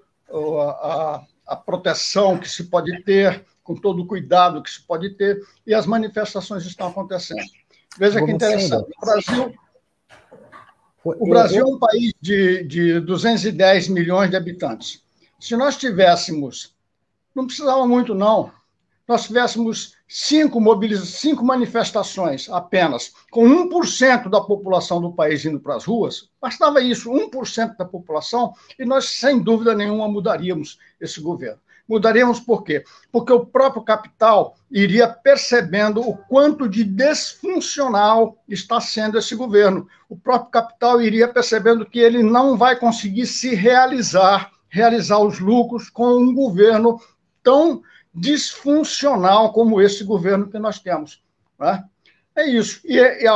a, 0.62 1.24
a 1.48 1.56
proteção 1.56 2.38
que 2.38 2.50
se 2.50 2.66
pode 2.66 3.04
ter, 3.04 3.46
com 3.64 3.76
todo 3.76 4.02
o 4.02 4.08
cuidado 4.08 4.62
que 4.64 4.70
se 4.70 4.82
pode 4.82 5.12
ter, 5.12 5.42
e 5.66 5.74
as 5.74 5.86
manifestações 5.86 6.66
estão 6.66 6.88
acontecendo. 6.88 7.46
Veja 7.98 8.24
que 8.24 8.32
interessante. 8.32 8.90
O 8.98 9.06
Brasil, 9.06 9.56
o 11.04 11.30
Brasil 11.30 11.62
é 11.62 11.66
um 11.66 11.80
país 11.80 12.14
de, 12.22 12.64
de 12.64 13.00
210 13.00 13.90
milhões 13.90 14.30
de 14.30 14.36
habitantes. 14.36 15.04
Se 15.40 15.56
nós 15.56 15.78
tivéssemos, 15.78 16.76
não 17.34 17.46
precisava 17.46 17.88
muito, 17.88 18.14
não, 18.14 18.52
nós 19.08 19.26
tivéssemos 19.26 19.96
cinco, 20.08 20.60
cinco 21.06 21.44
manifestações 21.44 22.50
apenas, 22.50 23.14
com 23.32 23.48
1% 23.70 24.30
da 24.30 24.42
população 24.42 25.02
do 25.02 25.14
país 25.14 25.44
indo 25.46 25.60
para 25.60 25.76
as 25.76 25.86
ruas, 25.86 26.30
bastava 26.40 26.82
isso, 26.82 27.10
1% 27.10 27.78
da 27.78 27.86
população, 27.86 28.54
e 28.78 28.86
nós, 28.86 29.06
sem 29.06 29.40
dúvida 29.40 29.74
nenhuma, 29.74 30.08
mudaríamos 30.08 30.78
esse 31.00 31.22
governo. 31.22 31.60
Mudaríamos 31.88 32.40
por 32.40 32.64
quê? 32.64 32.84
Porque 33.12 33.34
o 33.34 33.44
próprio 33.44 33.82
capital 33.82 34.56
iria 34.70 35.08
percebendo 35.08 36.08
o 36.08 36.16
quanto 36.16 36.70
de 36.70 36.84
desfuncional 36.84 38.38
está 38.48 38.80
sendo 38.80 39.18
esse 39.18 39.34
governo. 39.36 39.88
O 40.08 40.16
próprio 40.16 40.52
capital 40.52 41.02
iria 41.02 41.28
percebendo 41.28 41.84
que 41.84 41.98
ele 41.98 42.22
não 42.22 42.56
vai 42.56 42.76
conseguir 42.76 43.26
se 43.26 43.56
realizar, 43.56 44.52
realizar 44.70 45.20
os 45.20 45.40
lucros 45.40 45.90
com 45.90 46.18
um 46.18 46.34
governo 46.34 47.00
tão 47.44 47.82
disfuncional 48.14 49.54
como 49.54 49.82
esse 49.82 50.04
governo 50.04 50.50
que 50.50 50.60
nós 50.60 50.80
temos. 50.80 51.22
Né? 51.60 51.84
É 52.36 52.48
isso. 52.48 52.82
E, 52.86 52.98
e, 52.98 53.28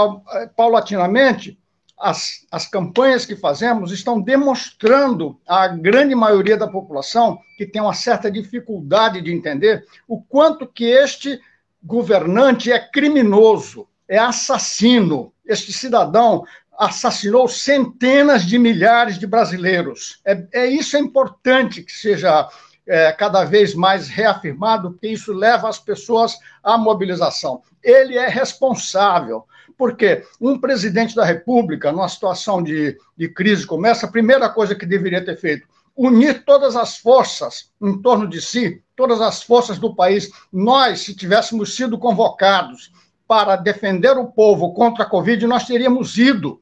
paulatinamente, 0.56 1.60
as, 1.98 2.46
as 2.52 2.68
campanhas 2.68 3.26
que 3.26 3.36
fazemos 3.36 3.92
estão 3.92 4.20
demonstrando 4.20 5.40
à 5.48 5.68
grande 5.68 6.14
maioria 6.16 6.58
da 6.58 6.68
população 6.68 7.40
que 7.58 7.66
tem 7.66 7.82
uma 7.82 7.94
certa 7.94 8.30
dificuldade 8.30 9.22
de 9.22 9.32
entender 9.32 9.86
o 10.08 10.22
quanto 10.22 10.68
que 10.68 10.86
este 10.86 11.40
governante 11.82 12.72
é 12.72 12.80
criminoso, 12.80 13.88
é 14.08 14.18
assassino. 14.18 15.32
Este 15.46 15.74
cidadão 15.74 16.46
assassinou 16.78 17.48
centenas 17.48 18.46
de 18.46 18.58
milhares 18.58 19.18
de 19.18 19.28
brasileiros. 19.28 20.20
É, 20.26 20.46
é 20.52 20.66
isso 20.66 20.98
é 20.98 21.00
importante 21.00 21.82
que 21.82 21.92
seja 21.92 22.50
é, 22.86 23.12
cada 23.12 23.44
vez 23.44 23.74
mais 23.74 24.08
reafirmado, 24.08 24.92
porque 24.92 25.08
isso 25.08 25.34
leva 25.34 25.70
as 25.70 25.80
pessoas 25.80 26.38
à 26.64 26.78
mobilização. 26.78 27.62
Ele 27.82 28.18
é 28.18 28.28
responsável 28.28 29.46
porque 29.78 30.24
um 30.40 30.60
presidente 30.60 31.16
da 31.16 31.26
República, 31.26 31.92
numa 31.92 32.08
situação 32.08 32.62
de, 32.62 32.98
de 33.18 33.28
crise 33.30 33.66
como 33.66 33.86
essa, 33.86 34.06
a 34.06 34.12
primeira 34.12 34.50
coisa 34.50 34.76
que 34.76 34.86
deveria 34.86 35.24
ter 35.24 35.38
feito, 35.38 35.68
unir 35.96 36.44
todas 36.46 36.76
as 36.76 36.98
forças 36.98 37.72
em 37.82 38.02
torno 38.02 38.28
de 38.28 38.42
si, 38.42 38.82
todas 38.96 39.22
as 39.22 39.44
forças 39.44 39.78
do 39.78 39.96
país. 39.96 40.32
Nós, 40.52 41.02
se 41.02 41.16
tivéssemos 41.16 41.76
sido 41.76 41.98
convocados 41.98 42.92
para 43.28 43.56
defender 43.56 44.18
o 44.18 44.28
povo 44.28 44.74
contra 44.74 45.04
a 45.04 45.10
Covid, 45.10 45.46
nós 45.48 45.66
teríamos 45.66 46.18
ido. 46.18 46.62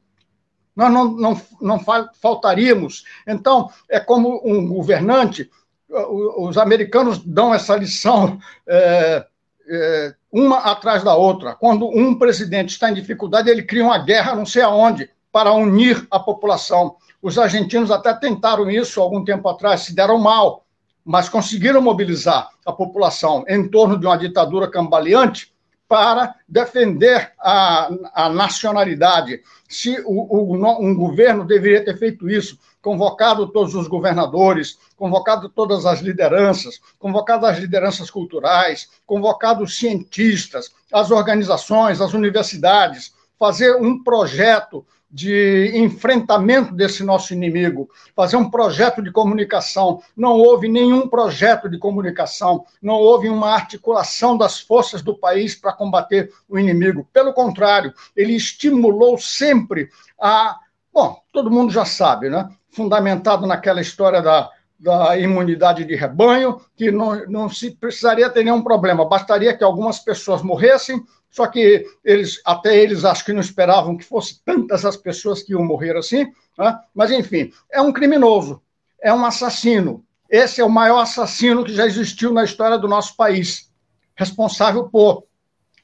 Nós 0.74 0.92
não, 0.92 1.12
não, 1.12 1.40
não 1.60 1.80
faltaríamos. 2.20 3.04
Então, 3.26 3.70
é 3.88 4.00
como 4.00 4.40
um 4.44 4.66
governante, 4.66 5.50
os 5.88 6.56
americanos 6.56 7.18
dão 7.18 7.54
essa 7.54 7.76
lição. 7.76 8.38
É, 8.66 9.26
é, 9.68 10.14
uma 10.32 10.58
atrás 10.58 11.04
da 11.04 11.14
outra. 11.14 11.54
Quando 11.54 11.86
um 11.86 12.18
presidente 12.18 12.70
está 12.70 12.90
em 12.90 12.94
dificuldade, 12.94 13.50
ele 13.50 13.62
cria 13.62 13.84
uma 13.84 13.98
guerra 13.98 14.34
não 14.34 14.46
sei 14.46 14.62
aonde 14.62 15.10
para 15.30 15.52
unir 15.52 16.06
a 16.10 16.18
população. 16.18 16.96
Os 17.20 17.38
argentinos 17.38 17.90
até 17.90 18.12
tentaram 18.14 18.70
isso 18.70 19.00
algum 19.00 19.24
tempo 19.24 19.48
atrás, 19.48 19.82
se 19.82 19.94
deram 19.94 20.18
mal, 20.18 20.64
mas 21.04 21.28
conseguiram 21.28 21.80
mobilizar 21.80 22.48
a 22.64 22.72
população 22.72 23.44
em 23.46 23.68
torno 23.68 23.98
de 23.98 24.06
uma 24.06 24.16
ditadura 24.16 24.70
cambaleante 24.70 25.51
para 25.92 26.36
defender 26.48 27.32
a, 27.38 27.90
a 28.14 28.28
nacionalidade. 28.30 29.42
Se 29.68 30.00
o, 30.06 30.54
o, 30.54 30.82
um 30.82 30.94
governo 30.94 31.44
deveria 31.44 31.84
ter 31.84 31.98
feito 31.98 32.30
isso, 32.30 32.58
convocado 32.80 33.46
todos 33.48 33.74
os 33.74 33.88
governadores, 33.88 34.78
convocado 34.96 35.50
todas 35.50 35.84
as 35.84 36.00
lideranças, 36.00 36.80
convocado 36.98 37.44
as 37.44 37.58
lideranças 37.58 38.10
culturais, 38.10 38.88
convocado 39.04 39.64
os 39.64 39.76
cientistas, 39.76 40.72
as 40.90 41.10
organizações, 41.10 42.00
as 42.00 42.14
universidades, 42.14 43.12
fazer 43.38 43.76
um 43.76 44.02
projeto 44.02 44.86
de 45.12 45.72
enfrentamento 45.74 46.74
desse 46.74 47.04
nosso 47.04 47.34
inimigo, 47.34 47.90
fazer 48.16 48.36
um 48.36 48.48
projeto 48.48 49.02
de 49.02 49.12
comunicação. 49.12 50.02
Não 50.16 50.38
houve 50.38 50.68
nenhum 50.68 51.06
projeto 51.06 51.68
de 51.68 51.78
comunicação, 51.78 52.64
não 52.80 52.94
houve 52.94 53.28
uma 53.28 53.52
articulação 53.52 54.38
das 54.38 54.58
forças 54.58 55.02
do 55.02 55.14
país 55.14 55.54
para 55.54 55.72
combater 55.72 56.32
o 56.48 56.58
inimigo. 56.58 57.06
Pelo 57.12 57.34
contrário, 57.34 57.92
ele 58.16 58.34
estimulou 58.34 59.18
sempre 59.18 59.90
a. 60.18 60.58
Bom, 60.92 61.22
todo 61.32 61.50
mundo 61.50 61.72
já 61.72 61.84
sabe, 61.84 62.28
né? 62.28 62.48
fundamentado 62.72 63.46
naquela 63.46 63.80
história 63.80 64.20
da, 64.20 64.50
da 64.78 65.16
imunidade 65.18 65.84
de 65.84 65.94
rebanho, 65.94 66.60
que 66.74 66.90
não, 66.90 67.24
não 67.26 67.48
se 67.48 67.70
precisaria 67.70 68.28
ter 68.28 68.42
nenhum 68.42 68.62
problema, 68.62 69.04
bastaria 69.08 69.56
que 69.56 69.62
algumas 69.62 69.98
pessoas 69.98 70.42
morressem, 70.42 71.00
só 71.32 71.46
que 71.46 71.84
eles, 72.04 72.40
até 72.44 72.78
eles 72.78 73.04
acho 73.04 73.24
que 73.24 73.32
não 73.32 73.40
esperavam 73.40 73.96
que 73.96 74.04
fossem 74.04 74.36
tantas 74.44 74.84
as 74.84 74.96
pessoas 74.96 75.42
que 75.42 75.52
iam 75.52 75.64
morrer 75.64 75.96
assim, 75.96 76.30
né? 76.58 76.78
mas 76.94 77.10
enfim, 77.10 77.50
é 77.70 77.80
um 77.80 77.90
criminoso, 77.90 78.62
é 79.00 79.12
um 79.12 79.24
assassino. 79.24 80.04
Esse 80.28 80.60
é 80.60 80.64
o 80.64 80.70
maior 80.70 81.00
assassino 81.00 81.64
que 81.64 81.74
já 81.74 81.86
existiu 81.86 82.32
na 82.32 82.44
história 82.44 82.78
do 82.78 82.86
nosso 82.86 83.16
país, 83.16 83.70
responsável 84.14 84.88
por, 84.90 85.24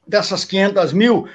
dessas 0.06 0.44
500 0.44 0.92
mil, 0.92 1.26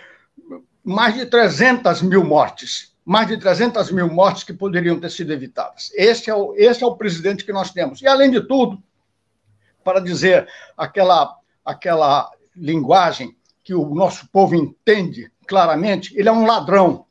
mais 0.84 1.16
de 1.16 1.26
300 1.26 2.02
mil 2.04 2.24
mortes 2.24 2.94
mais 3.06 3.28
de 3.28 3.38
300 3.38 3.92
mil 3.92 4.08
mortes 4.08 4.46
que 4.46 4.54
poderiam 4.54 4.98
ter 4.98 5.12
sido 5.12 5.34
evitadas. 5.34 5.92
Esse 5.94 6.30
é, 6.30 6.34
o, 6.34 6.54
esse 6.56 6.84
é 6.84 6.88
o 6.88 6.96
presidente 6.96 7.44
que 7.44 7.52
nós 7.52 7.70
temos. 7.70 8.02
E, 8.02 8.08
além 8.08 8.32
de 8.32 8.40
tudo, 8.40 8.82
para 9.84 10.00
dizer 10.00 10.48
aquela, 10.78 11.38
aquela 11.66 12.32
linguagem 12.56 13.36
que 13.64 13.74
o 13.74 13.94
nosso 13.96 14.28
povo 14.30 14.56
entende 14.56 15.32
claramente, 15.48 16.14
ele 16.18 16.30
é 16.30 16.32
um 16.32 16.46
ladrão. 16.46 17.06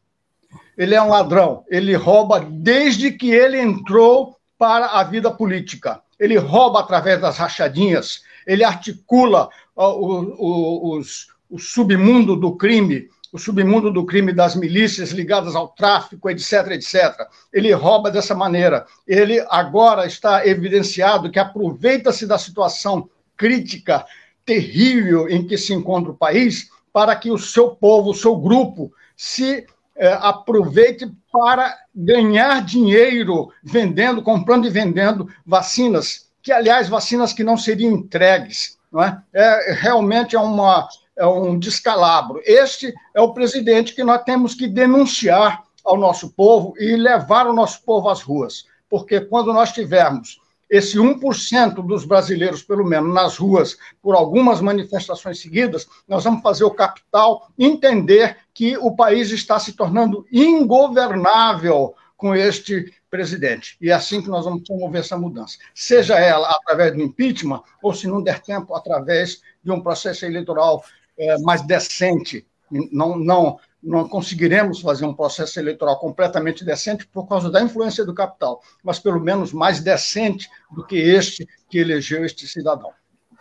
Ele 0.77 0.95
é 0.95 1.03
um 1.03 1.09
ladrão. 1.09 1.65
Ele 1.69 1.95
rouba 1.95 2.41
desde 2.41 3.13
que 3.13 3.31
ele 3.31 3.61
entrou 3.61 4.37
para 4.59 4.87
a 4.87 5.05
vida 5.05 5.31
política. 5.31 6.01
Ele 6.19 6.37
rouba 6.37 6.81
através 6.81 7.21
das 7.21 7.39
rachadinhas, 7.39 8.23
ele 8.47 8.63
articula 8.63 9.49
o, 9.75 9.85
o, 9.85 10.97
os, 10.97 11.29
o 11.51 11.59
submundo 11.59 12.37
do 12.37 12.57
crime 12.57 13.09
o 13.33 13.39
submundo 13.39 13.91
do 13.91 14.05
crime 14.05 14.31
das 14.31 14.55
milícias 14.55 15.11
ligadas 15.11 15.57
ao 15.57 15.69
tráfico, 15.69 16.29
etc, 16.29 16.73
etc. 16.73 17.27
Ele 17.51 17.73
rouba 17.73 18.11
dessa 18.11 18.35
maneira. 18.35 18.85
Ele 19.09 19.43
agora 19.49 20.05
está 20.07 20.47
evidenciado 20.47 21.31
que 21.31 21.39
aproveita-se 21.39 22.27
da 22.27 22.37
situação 22.37 23.09
crítica, 23.35 24.05
terrível 24.45 25.29
em 25.29 25.47
que 25.47 25.57
se 25.57 25.73
encontra 25.73 26.11
o 26.11 26.17
país, 26.17 26.71
para 26.93 27.17
que 27.17 27.31
o 27.31 27.39
seu 27.39 27.71
povo, 27.71 28.11
o 28.11 28.15
seu 28.15 28.37
grupo, 28.37 28.93
se 29.17 29.67
é, 29.97 30.13
aproveite 30.15 31.11
para 31.33 31.77
ganhar 31.95 32.65
dinheiro 32.65 33.51
vendendo, 33.63 34.23
comprando 34.23 34.67
e 34.67 34.71
vendendo 34.71 35.29
vacinas, 35.47 36.29
que, 36.43 36.53
aliás, 36.53 36.89
vacinas 36.89 37.33
que 37.33 37.45
não 37.45 37.57
seriam 37.57 37.93
entregues. 37.93 38.79
Não 38.91 39.03
é? 39.03 39.23
é 39.33 39.73
realmente 39.81 40.37
é 40.37 40.41
uma 40.41 40.89
é 41.17 41.27
um 41.27 41.59
descalabro. 41.59 42.41
Este 42.45 42.93
é 43.15 43.21
o 43.21 43.33
presidente 43.33 43.95
que 43.95 44.03
nós 44.03 44.23
temos 44.23 44.55
que 44.55 44.67
denunciar 44.67 45.63
ao 45.85 45.97
nosso 45.97 46.31
povo 46.31 46.75
e 46.79 46.97
levar 46.97 47.47
o 47.47 47.53
nosso 47.53 47.83
povo 47.83 48.09
às 48.09 48.23
ruas. 48.23 48.65
Porque 48.89 49.21
quando 49.21 49.53
nós 49.53 49.73
tivermos 49.73 50.41
esse 50.73 50.97
1% 50.97 51.87
dos 51.87 52.07
brasileiros, 52.07 52.62
pelo 52.62 52.83
menos, 52.83 53.12
nas 53.12 53.37
ruas, 53.37 53.76
por 54.00 54.14
algumas 54.14 54.62
manifestações 54.62 55.38
seguidas, 55.38 55.87
nós 56.09 56.25
vamos 56.25 56.41
fazer 56.41 56.64
o 56.64 56.71
capital 56.71 57.47
entender 57.59 58.38
que 58.55 58.79
o 58.79 58.97
país 58.97 59.31
está 59.31 59.59
se 59.59 59.75
tornando 59.75 60.25
ingovernável 60.33 61.95
com 62.17 62.35
este 62.35 62.91
presidente. 63.11 63.76
E 63.83 63.91
é 63.91 63.93
assim 63.93 64.23
que 64.23 64.31
nós 64.31 64.47
vamos 64.47 64.62
promover 64.67 65.02
essa 65.02 65.19
mudança. 65.19 65.59
Seja 65.75 66.19
ela 66.19 66.49
através 66.49 66.95
do 66.95 67.02
impeachment, 67.02 67.62
ou, 67.83 67.93
se 67.93 68.07
não 68.07 68.23
der 68.23 68.41
tempo, 68.41 68.75
através 68.75 69.43
de 69.62 69.71
um 69.71 69.83
processo 69.83 70.25
eleitoral 70.25 70.83
é, 71.19 71.37
mais 71.41 71.61
decente. 71.61 72.47
Não, 72.71 73.19
não, 73.19 73.59
não 73.83 74.09
conseguiremos 74.09 74.81
fazer 74.81 75.05
um 75.05 75.15
processo 75.15 75.59
eleitoral 75.59 75.99
completamente 75.99 76.65
decente 76.65 77.07
por 77.07 77.27
causa 77.27 77.51
da 77.51 77.61
influência 77.61 78.05
do 78.05 78.15
capital, 78.15 78.62
mas 78.83 78.99
pelo 78.99 79.21
menos 79.21 79.53
mais 79.53 79.81
decente 79.81 80.49
do 80.71 80.87
que 80.87 80.97
este 80.97 81.49
que 81.69 81.79
elegeu 81.79 82.25
este 82.25 82.47
cidadão. 82.47 82.91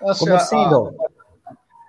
Essa 0.01 0.19
Como 0.19 0.31
é 0.31 0.36
a, 0.36 0.91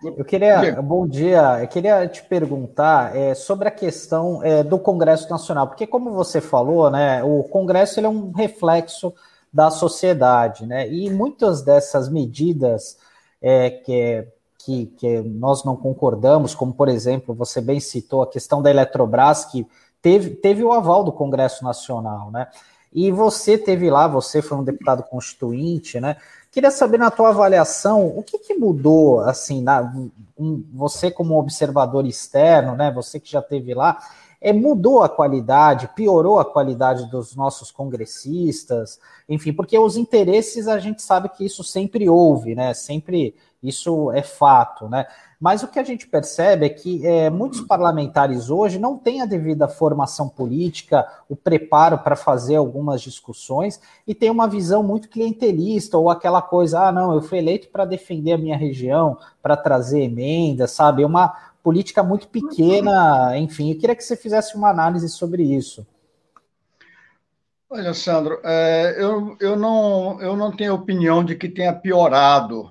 eu 0.04 0.25
queria, 0.25 0.82
bom 0.82 1.06
dia, 1.06 1.61
eu 1.62 1.68
queria 1.68 2.06
te 2.09 2.25
perguntar 2.25 3.16
é, 3.16 3.35
sobre 3.35 3.68
a 3.68 3.71
questão 3.71 4.42
é, 4.42 4.62
do 4.62 4.76
Congresso 4.76 5.30
Nacional, 5.30 5.68
porque 5.68 5.87
como 5.87 6.11
você 6.11 6.40
falou, 6.40 6.90
né, 6.90 7.23
o 7.23 7.44
Congresso 7.44 8.00
ele 8.00 8.06
é 8.06 8.11
um 8.11 8.32
reflexo 8.32 9.14
da 9.52 9.71
sociedade, 9.71 10.66
né, 10.66 10.88
e 10.90 11.09
muitas 11.09 11.62
dessas 11.62 12.09
medidas 12.09 12.99
é, 13.40 13.71
que, 13.71 14.26
que, 14.64 14.87
que 14.99 15.21
nós 15.21 15.64
não 15.64 15.76
concordamos, 15.76 16.54
como 16.54 16.73
por 16.73 16.88
exemplo, 16.88 17.35
você 17.35 17.61
bem 17.61 17.81
citou 17.81 18.23
a 18.23 18.26
questão 18.26 18.62
da 18.62 18.71
Eletrobras, 18.71 19.45
que 19.45 19.66
teve, 20.00 20.31
teve 20.31 20.62
o 20.64 20.73
aval 20.73 21.04
do 21.04 21.12
Congresso 21.12 21.64
Nacional, 21.64 22.31
né, 22.31 22.49
e 22.92 23.11
você 23.11 23.57
teve 23.57 23.90
lá, 23.90 24.07
você 24.07 24.42
foi 24.42 24.59
um 24.59 24.64
deputado 24.64 25.02
constituinte, 25.02 25.99
né, 25.99 26.16
Queria 26.52 26.71
saber 26.71 26.99
na 26.99 27.11
tua 27.11 27.31
avaliação 27.31 28.07
o 28.07 28.23
que, 28.23 28.38
que 28.38 28.52
mudou, 28.52 29.21
assim, 29.21 29.62
na, 29.62 29.90
um, 30.38 30.62
você 30.75 31.11
como 31.11 31.38
observador 31.38 32.04
externo, 32.04 32.76
né? 32.76 32.90
Você 32.90 33.19
que 33.19 33.33
já 33.33 33.40
teve 33.40 33.73
lá, 33.73 33.99
é, 34.42 34.52
mudou 34.52 35.02
a 35.02 35.08
qualidade, 35.08 35.88
piorou 35.94 36.38
a 36.40 36.44
qualidade 36.44 37.08
dos 37.08 37.37
nossos 37.37 37.70
congressistas, 37.70 38.99
enfim, 39.28 39.52
porque 39.52 39.78
os 39.78 39.96
interesses 39.96 40.66
a 40.66 40.78
gente 40.80 41.00
sabe 41.00 41.28
que 41.28 41.44
isso 41.44 41.62
sempre 41.62 42.08
houve, 42.08 42.56
né? 42.56 42.75
Sempre 42.75 43.37
isso 43.62 44.11
é 44.11 44.22
fato, 44.22 44.88
né? 44.88 45.06
Mas 45.38 45.62
o 45.62 45.68
que 45.68 45.78
a 45.78 45.84
gente 45.84 46.08
percebe 46.08 46.66
é 46.66 46.68
que 46.68 47.06
é, 47.06 47.30
muitos 47.30 47.61
parlamentares 47.61 48.50
hoje 48.50 48.78
não 48.78 48.99
têm 48.99 49.22
a 49.22 49.26
devida 49.26 49.68
formação 49.68 50.28
política, 50.28 51.06
o 51.28 51.37
preparo 51.37 51.99
para 51.99 52.16
fazer 52.16 52.56
algumas 52.56 53.00
discussões 53.00 53.80
e 54.06 54.14
tem 54.14 54.30
uma 54.30 54.49
visão 54.49 54.82
muito 54.82 55.08
clientelista 55.08 55.96
ou 55.96 56.11
aquela 56.11 56.42
coisa, 56.42 56.88
ah, 56.88 56.92
não, 56.92 57.14
eu 57.14 57.22
fui 57.22 57.38
eleito 57.38 57.68
para 57.68 57.84
defender 57.84 58.32
a 58.32 58.38
minha 58.38 58.56
região, 58.56 59.16
para 59.40 59.56
trazer 59.56 60.02
emendas, 60.02 60.72
sabe? 60.72 61.04
É 61.04 61.06
uma 61.06 61.51
política 61.62 62.02
muito 62.02 62.28
pequena, 62.28 63.37
enfim. 63.38 63.73
Eu 63.73 63.78
queria 63.78 63.95
que 63.95 64.04
você 64.04 64.16
fizesse 64.16 64.57
uma 64.57 64.71
análise 64.71 65.09
sobre 65.09 65.42
isso. 65.42 65.87
Olha, 67.71 67.95
Sandro, 67.95 68.38
é, 68.45 68.97
eu, 68.99 69.37
eu, 69.40 69.57
não, 69.57 70.21
eu 70.21 70.37
não 70.37 70.54
tenho 70.54 70.75
opinião 70.75 71.25
de 71.25 71.35
que 71.35 71.49
tenha 71.49 71.73
piorado 71.73 72.71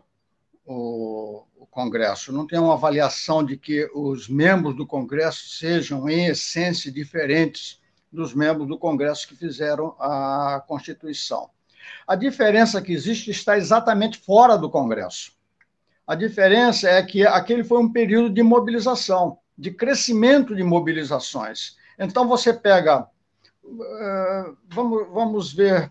o, 0.64 1.44
o 1.58 1.66
Congresso. 1.66 2.32
Não 2.32 2.46
tem 2.46 2.60
uma 2.60 2.74
avaliação 2.74 3.44
de 3.44 3.58
que 3.58 3.90
os 3.96 4.30
membros 4.30 4.76
do 4.76 4.86
Congresso 4.86 5.50
sejam, 5.58 6.08
em 6.08 6.28
essência, 6.28 6.92
diferentes 6.92 7.82
dos 8.12 8.34
membros 8.36 8.68
do 8.68 8.78
Congresso 8.78 9.28
que 9.28 9.36
fizeram 9.36 9.96
a 10.00 10.64
Constituição. 10.68 11.50
A 12.06 12.16
diferença 12.16 12.82
que 12.82 12.94
existe 12.94 13.32
está 13.32 13.58
exatamente 13.58 14.20
fora 14.20 14.58
do 14.58 14.70
Congresso. 14.70 15.32
A 16.12 16.16
diferença 16.16 16.90
é 16.90 17.02
que 17.02 17.26
aquele 17.26 17.64
foi 17.64 17.80
um 17.80 17.90
período 17.90 18.30
de 18.32 18.44
mobilização, 18.44 19.38
de 19.58 19.72
crescimento 19.72 20.54
de 20.54 20.62
mobilizações. 20.62 21.78
Então, 21.98 22.28
você 22.28 22.52
pega. 22.52 23.08
Uh, 23.64 24.58
vamos, 24.68 25.54
ver, 25.54 25.90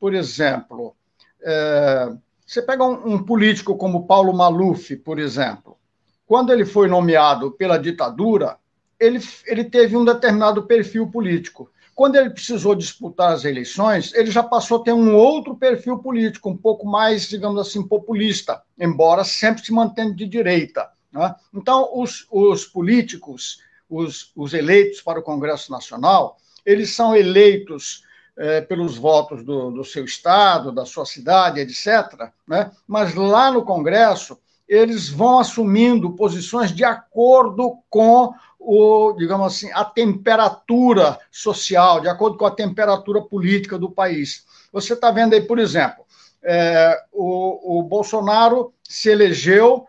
por 0.00 0.14
exemplo, 0.14 0.96
uh, 1.42 2.20
você 2.44 2.60
pega 2.60 2.82
um, 2.82 3.14
um 3.14 3.22
político 3.22 3.76
como 3.76 4.04
Paulo 4.04 4.32
Maluf, 4.32 4.96
por 4.96 5.20
exemplo. 5.20 5.78
Quando 6.26 6.52
ele 6.52 6.64
foi 6.64 6.88
nomeado 6.88 7.52
pela 7.52 7.78
ditadura, 7.78 8.58
ele, 8.98 9.20
ele 9.46 9.62
teve 9.62 9.96
um 9.96 10.04
determinado 10.04 10.64
perfil 10.64 11.08
político. 11.08 11.70
Quando 11.94 12.16
ele 12.16 12.30
precisou 12.30 12.74
disputar 12.74 13.32
as 13.32 13.44
eleições, 13.44 14.12
ele 14.14 14.30
já 14.30 14.42
passou 14.42 14.80
a 14.80 14.84
ter 14.84 14.92
um 14.92 15.14
outro 15.14 15.54
perfil 15.54 15.98
político, 15.98 16.48
um 16.48 16.56
pouco 16.56 16.86
mais, 16.86 17.28
digamos 17.28 17.60
assim, 17.60 17.86
populista, 17.86 18.62
embora 18.78 19.24
sempre 19.24 19.64
se 19.64 19.72
mantendo 19.72 20.14
de 20.14 20.26
direita. 20.26 20.90
Né? 21.12 21.34
Então, 21.54 21.90
os, 21.92 22.26
os 22.30 22.64
políticos, 22.64 23.58
os, 23.88 24.32
os 24.34 24.54
eleitos 24.54 25.02
para 25.02 25.20
o 25.20 25.22
Congresso 25.22 25.70
Nacional, 25.70 26.38
eles 26.64 26.94
são 26.94 27.14
eleitos 27.14 28.04
é, 28.36 28.62
pelos 28.62 28.96
votos 28.96 29.44
do, 29.44 29.70
do, 29.70 29.84
seu 29.84 30.04
estado, 30.04 30.72
da 30.72 30.86
sua 30.86 31.04
cidade, 31.04 31.60
etc. 31.60 32.30
Né? 32.46 32.70
Mas 32.86 33.14
lá 33.14 33.50
no 33.50 33.64
Congresso, 33.64 34.38
eles 34.66 35.10
vão 35.10 35.38
assumindo 35.38 36.16
posições 36.16 36.72
de 36.72 36.84
acordo 36.84 37.78
com 37.90 38.32
o, 38.64 39.12
digamos 39.12 39.46
assim, 39.46 39.70
a 39.72 39.84
temperatura 39.84 41.18
social, 41.30 42.00
de 42.00 42.08
acordo 42.08 42.36
com 42.36 42.46
a 42.46 42.50
temperatura 42.50 43.20
política 43.20 43.78
do 43.78 43.90
país. 43.90 44.44
Você 44.72 44.94
está 44.94 45.10
vendo 45.10 45.34
aí, 45.34 45.42
por 45.42 45.58
exemplo, 45.58 46.04
é, 46.42 46.98
o, 47.12 47.78
o 47.78 47.82
Bolsonaro 47.82 48.72
se 48.82 49.10
elegeu 49.10 49.86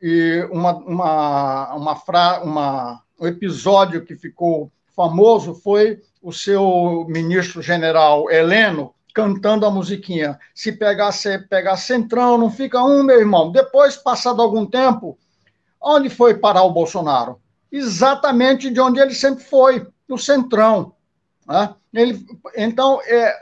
e 0.00 0.46
uma, 0.50 0.74
uma, 0.76 1.74
uma, 1.74 1.96
fra, 1.96 2.40
uma, 2.42 3.02
um 3.18 3.26
episódio 3.26 4.04
que 4.04 4.14
ficou 4.14 4.70
famoso 4.94 5.54
foi 5.54 6.00
o 6.22 6.32
seu 6.32 7.06
ministro 7.08 7.62
general 7.62 8.30
Heleno 8.30 8.94
cantando 9.14 9.64
a 9.64 9.70
musiquinha. 9.70 10.38
Se 10.54 10.72
pegar, 10.72 11.10
se 11.12 11.38
pegar 11.38 11.76
centrão, 11.78 12.36
não 12.36 12.50
fica 12.50 12.84
um, 12.84 13.02
meu 13.02 13.18
irmão. 13.18 13.50
Depois, 13.50 13.96
passado 13.96 14.42
algum 14.42 14.66
tempo, 14.66 15.18
onde 15.80 16.10
foi 16.10 16.34
parar 16.34 16.64
o 16.64 16.72
Bolsonaro? 16.72 17.40
Exatamente 17.76 18.70
de 18.70 18.80
onde 18.80 19.00
ele 19.00 19.14
sempre 19.14 19.44
foi, 19.44 19.86
no 20.08 20.18
centrão. 20.18 20.92
Né? 21.46 21.74
Ele, 21.92 22.26
então, 22.56 23.00
é, 23.04 23.34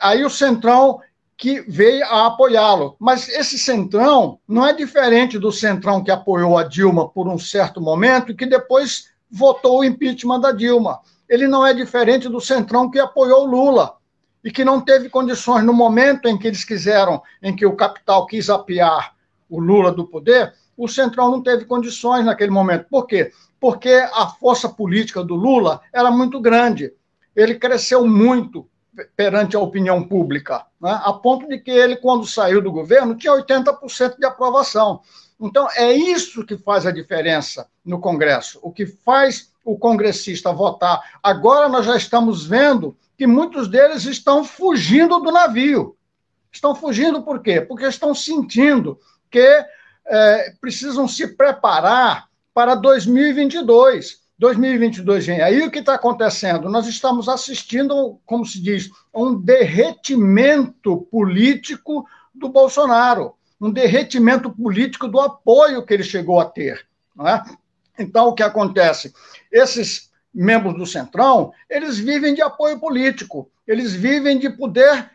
aí 0.00 0.24
o 0.24 0.30
centrão 0.30 1.00
que 1.36 1.60
veio 1.62 2.04
a 2.04 2.26
apoiá-lo. 2.26 2.96
Mas 2.98 3.28
esse 3.28 3.58
centrão 3.58 4.38
não 4.46 4.66
é 4.66 4.72
diferente 4.72 5.38
do 5.38 5.50
centrão 5.50 6.02
que 6.02 6.10
apoiou 6.10 6.56
a 6.56 6.62
Dilma 6.62 7.08
por 7.08 7.26
um 7.28 7.38
certo 7.38 7.80
momento 7.80 8.30
e 8.30 8.36
que 8.36 8.46
depois 8.46 9.08
votou 9.30 9.80
o 9.80 9.84
impeachment 9.84 10.40
da 10.40 10.52
Dilma 10.52 11.00
ele 11.32 11.48
não 11.48 11.66
é 11.66 11.72
diferente 11.72 12.28
do 12.28 12.42
Centrão 12.42 12.90
que 12.90 12.98
apoiou 12.98 13.46
Lula 13.46 13.96
e 14.44 14.50
que 14.50 14.66
não 14.66 14.82
teve 14.82 15.08
condições 15.08 15.64
no 15.64 15.72
momento 15.72 16.28
em 16.28 16.36
que 16.36 16.46
eles 16.46 16.62
quiseram, 16.62 17.22
em 17.42 17.56
que 17.56 17.64
o 17.64 17.74
capital 17.74 18.26
quis 18.26 18.50
apiar 18.50 19.14
o 19.48 19.58
Lula 19.58 19.90
do 19.90 20.06
poder, 20.06 20.52
o 20.76 20.86
Centrão 20.86 21.30
não 21.30 21.42
teve 21.42 21.64
condições 21.64 22.26
naquele 22.26 22.50
momento. 22.50 22.84
Por 22.90 23.06
quê? 23.06 23.32
Porque 23.62 23.90
a 24.12 24.26
força 24.26 24.68
política 24.68 25.22
do 25.22 25.36
Lula 25.36 25.82
era 25.94 26.10
muito 26.10 26.40
grande. 26.40 26.92
Ele 27.36 27.54
cresceu 27.54 28.04
muito 28.04 28.68
perante 29.16 29.54
a 29.54 29.60
opinião 29.60 30.02
pública, 30.02 30.66
né? 30.80 31.00
a 31.04 31.12
ponto 31.12 31.46
de 31.46 31.60
que 31.60 31.70
ele, 31.70 31.94
quando 31.94 32.26
saiu 32.26 32.60
do 32.60 32.72
governo, 32.72 33.14
tinha 33.14 33.32
80% 33.32 34.18
de 34.18 34.26
aprovação. 34.26 35.00
Então, 35.40 35.68
é 35.76 35.92
isso 35.92 36.44
que 36.44 36.58
faz 36.58 36.86
a 36.86 36.90
diferença 36.90 37.68
no 37.84 38.00
Congresso. 38.00 38.58
O 38.64 38.72
que 38.72 38.84
faz 38.84 39.52
o 39.64 39.78
congressista 39.78 40.52
votar. 40.52 41.00
Agora 41.22 41.68
nós 41.68 41.86
já 41.86 41.96
estamos 41.96 42.44
vendo 42.44 42.96
que 43.16 43.28
muitos 43.28 43.68
deles 43.68 44.06
estão 44.06 44.42
fugindo 44.42 45.20
do 45.20 45.30
navio. 45.30 45.96
Estão 46.50 46.74
fugindo 46.74 47.22
por 47.22 47.40
quê? 47.40 47.60
Porque 47.60 47.86
estão 47.86 48.12
sentindo 48.12 48.98
que 49.30 49.64
é, 50.04 50.52
precisam 50.60 51.06
se 51.06 51.28
preparar 51.28 52.28
para 52.54 52.74
2022. 52.74 54.22
2022 54.38 55.26
vem 55.26 55.40
aí, 55.40 55.62
o 55.62 55.70
que 55.70 55.78
está 55.78 55.94
acontecendo? 55.94 56.68
Nós 56.68 56.86
estamos 56.86 57.28
assistindo, 57.28 58.18
como 58.26 58.44
se 58.44 58.60
diz, 58.60 58.90
um 59.14 59.38
derretimento 59.38 61.02
político 61.10 62.04
do 62.34 62.48
Bolsonaro, 62.48 63.34
um 63.60 63.70
derretimento 63.70 64.50
político 64.50 65.06
do 65.06 65.20
apoio 65.20 65.84
que 65.86 65.94
ele 65.94 66.02
chegou 66.02 66.40
a 66.40 66.44
ter. 66.44 66.84
É? 67.20 67.40
Então, 68.02 68.28
o 68.28 68.34
que 68.34 68.42
acontece? 68.42 69.14
Esses 69.50 70.10
membros 70.34 70.76
do 70.76 70.86
Centrão, 70.86 71.52
eles 71.68 71.98
vivem 71.98 72.34
de 72.34 72.42
apoio 72.42 72.80
político, 72.80 73.50
eles 73.66 73.92
vivem 73.92 74.38
de 74.38 74.50
poder 74.50 75.10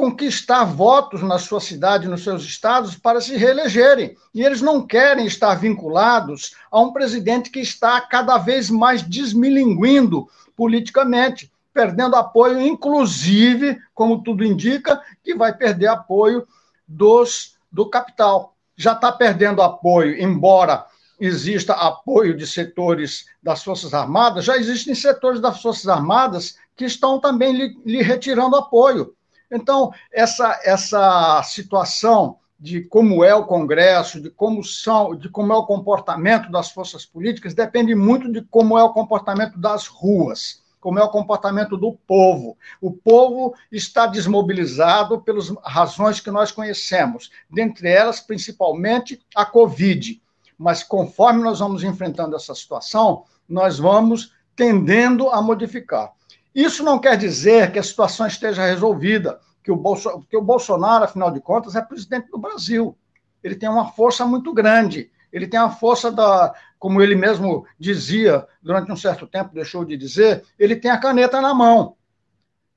conquistar 0.00 0.64
votos 0.64 1.22
na 1.22 1.38
sua 1.38 1.60
cidade, 1.60 2.08
nos 2.08 2.24
seus 2.24 2.42
estados, 2.42 2.96
para 2.96 3.20
se 3.20 3.36
reelegerem. 3.36 4.16
E 4.34 4.42
eles 4.42 4.62
não 4.62 4.86
querem 4.86 5.26
estar 5.26 5.54
vinculados 5.56 6.54
a 6.70 6.80
um 6.80 6.90
presidente 6.90 7.50
que 7.50 7.60
está 7.60 8.00
cada 8.00 8.38
vez 8.38 8.70
mais 8.70 9.02
desmilinguindo 9.02 10.26
politicamente, 10.56 11.52
perdendo 11.74 12.16
apoio, 12.16 12.62
inclusive, 12.62 13.78
como 13.94 14.22
tudo 14.22 14.42
indica, 14.42 15.02
que 15.22 15.34
vai 15.34 15.54
perder 15.54 15.88
apoio 15.88 16.48
dos 16.88 17.58
do 17.70 17.84
capital. 17.90 18.56
Já 18.74 18.94
está 18.94 19.12
perdendo 19.12 19.60
apoio, 19.60 20.18
embora 20.18 20.86
exista 21.20 21.74
apoio 21.74 22.34
de 22.34 22.46
setores 22.46 23.26
das 23.42 23.62
Forças 23.62 23.92
Armadas, 23.92 24.46
já 24.46 24.56
existem 24.56 24.94
setores 24.94 25.42
das 25.42 25.60
Forças 25.60 25.86
Armadas 25.86 26.56
que 26.74 26.86
estão 26.86 27.20
também 27.20 27.52
lhe, 27.52 27.78
lhe 27.84 28.02
retirando 28.02 28.56
apoio. 28.56 29.14
Então, 29.50 29.92
essa, 30.12 30.60
essa 30.64 31.42
situação 31.42 32.38
de 32.58 32.82
como 32.82 33.24
é 33.24 33.34
o 33.34 33.46
Congresso, 33.46 34.20
de 34.20 34.28
como 34.30 34.62
são, 34.62 35.16
de 35.16 35.30
como 35.30 35.52
é 35.52 35.56
o 35.56 35.64
comportamento 35.64 36.50
das 36.50 36.70
forças 36.70 37.06
políticas, 37.06 37.54
depende 37.54 37.94
muito 37.94 38.30
de 38.30 38.42
como 38.42 38.78
é 38.78 38.84
o 38.84 38.92
comportamento 38.92 39.58
das 39.58 39.86
ruas, 39.86 40.62
como 40.78 40.98
é 40.98 41.02
o 41.02 41.08
comportamento 41.08 41.76
do 41.76 41.94
povo. 42.06 42.58
O 42.80 42.92
povo 42.92 43.54
está 43.72 44.06
desmobilizado 44.06 45.22
pelas 45.22 45.48
razões 45.64 46.20
que 46.20 46.30
nós 46.30 46.52
conhecemos, 46.52 47.30
dentre 47.48 47.88
elas, 47.88 48.20
principalmente, 48.20 49.20
a 49.34 49.46
Covid. 49.46 50.20
Mas 50.58 50.82
conforme 50.82 51.42
nós 51.42 51.60
vamos 51.60 51.82
enfrentando 51.82 52.36
essa 52.36 52.54
situação, 52.54 53.24
nós 53.48 53.78
vamos 53.78 54.34
tendendo 54.54 55.30
a 55.30 55.40
modificar. 55.40 56.12
Isso 56.54 56.82
não 56.82 56.98
quer 56.98 57.16
dizer 57.16 57.72
que 57.72 57.78
a 57.78 57.82
situação 57.82 58.26
esteja 58.26 58.64
resolvida 58.64 59.40
que 59.62 59.70
o, 59.70 59.76
Bolso, 59.76 60.24
que 60.28 60.36
o 60.36 60.42
Bolsonaro, 60.42 61.04
afinal 61.04 61.30
de 61.30 61.40
contas, 61.40 61.76
é 61.76 61.82
presidente 61.82 62.30
do 62.30 62.38
Brasil. 62.38 62.96
Ele 63.42 63.54
tem 63.54 63.68
uma 63.68 63.92
força 63.92 64.26
muito 64.26 64.52
grande. 64.52 65.10
Ele 65.32 65.46
tem 65.46 65.60
a 65.60 65.70
força 65.70 66.10
da, 66.10 66.54
como 66.78 67.00
ele 67.00 67.14
mesmo 67.14 67.66
dizia 67.78 68.46
durante 68.62 68.90
um 68.90 68.96
certo 68.96 69.26
tempo, 69.26 69.54
deixou 69.54 69.84
de 69.84 69.96
dizer, 69.96 70.44
ele 70.58 70.74
tem 70.74 70.90
a 70.90 70.98
caneta 70.98 71.40
na 71.40 71.54
mão. 71.54 71.96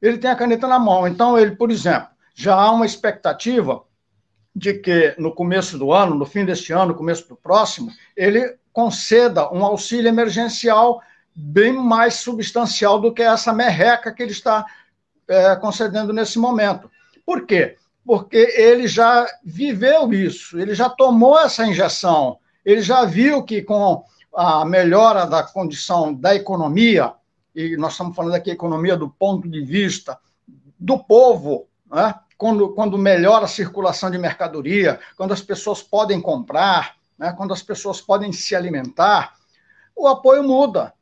Ele 0.01 0.17
tem 0.17 0.29
a 0.29 0.35
caneta 0.35 0.67
na 0.67 0.77
mão. 0.77 1.07
Então, 1.07 1.37
ele, 1.37 1.55
por 1.55 1.71
exemplo, 1.71 2.09
já 2.35 2.53
há 2.53 2.71
uma 2.71 2.85
expectativa 2.85 3.83
de 4.55 4.73
que 4.75 5.15
no 5.17 5.33
começo 5.33 5.77
do 5.77 5.91
ano, 5.91 6.15
no 6.15 6.25
fim 6.25 6.45
deste 6.45 6.73
ano, 6.73 6.87
no 6.87 6.95
começo 6.95 7.27
do 7.27 7.35
próximo, 7.35 7.91
ele 8.15 8.57
conceda 8.71 9.51
um 9.51 9.65
auxílio 9.65 10.09
emergencial 10.09 11.01
bem 11.35 11.73
mais 11.73 12.15
substancial 12.15 12.99
do 12.99 13.13
que 13.13 13.21
essa 13.21 13.53
merreca 13.53 14.11
que 14.11 14.21
ele 14.21 14.31
está 14.31 14.65
é, 15.27 15.55
concedendo 15.55 16.13
nesse 16.13 16.37
momento. 16.37 16.89
Por 17.25 17.45
quê? 17.45 17.77
Porque 18.05 18.37
ele 18.55 18.87
já 18.87 19.25
viveu 19.43 20.13
isso, 20.13 20.59
ele 20.59 20.75
já 20.75 20.89
tomou 20.89 21.39
essa 21.39 21.65
injeção, 21.65 22.37
ele 22.65 22.81
já 22.81 23.05
viu 23.05 23.43
que 23.43 23.61
com 23.61 24.03
a 24.35 24.65
melhora 24.65 25.25
da 25.25 25.43
condição 25.43 26.13
da 26.13 26.35
economia, 26.35 27.13
e 27.55 27.77
nós 27.77 27.93
estamos 27.93 28.15
falando 28.15 28.33
aqui 28.33 28.49
economia 28.49 28.97
do 28.97 29.09
ponto 29.09 29.47
de 29.47 29.63
vista 29.63 30.17
do 30.79 30.97
povo, 30.97 31.67
né? 31.89 32.15
quando, 32.37 32.69
quando 32.73 32.97
melhora 32.97 33.45
a 33.45 33.47
circulação 33.47 34.09
de 34.09 34.17
mercadoria, 34.17 34.99
quando 35.15 35.31
as 35.31 35.41
pessoas 35.41 35.81
podem 35.81 36.19
comprar, 36.19 36.95
né? 37.17 37.33
quando 37.37 37.53
as 37.53 37.61
pessoas 37.61 38.01
podem 38.01 38.33
se 38.33 38.55
alimentar, 38.55 39.33
o 39.95 40.07
apoio 40.07 40.43
muda. 40.43 40.93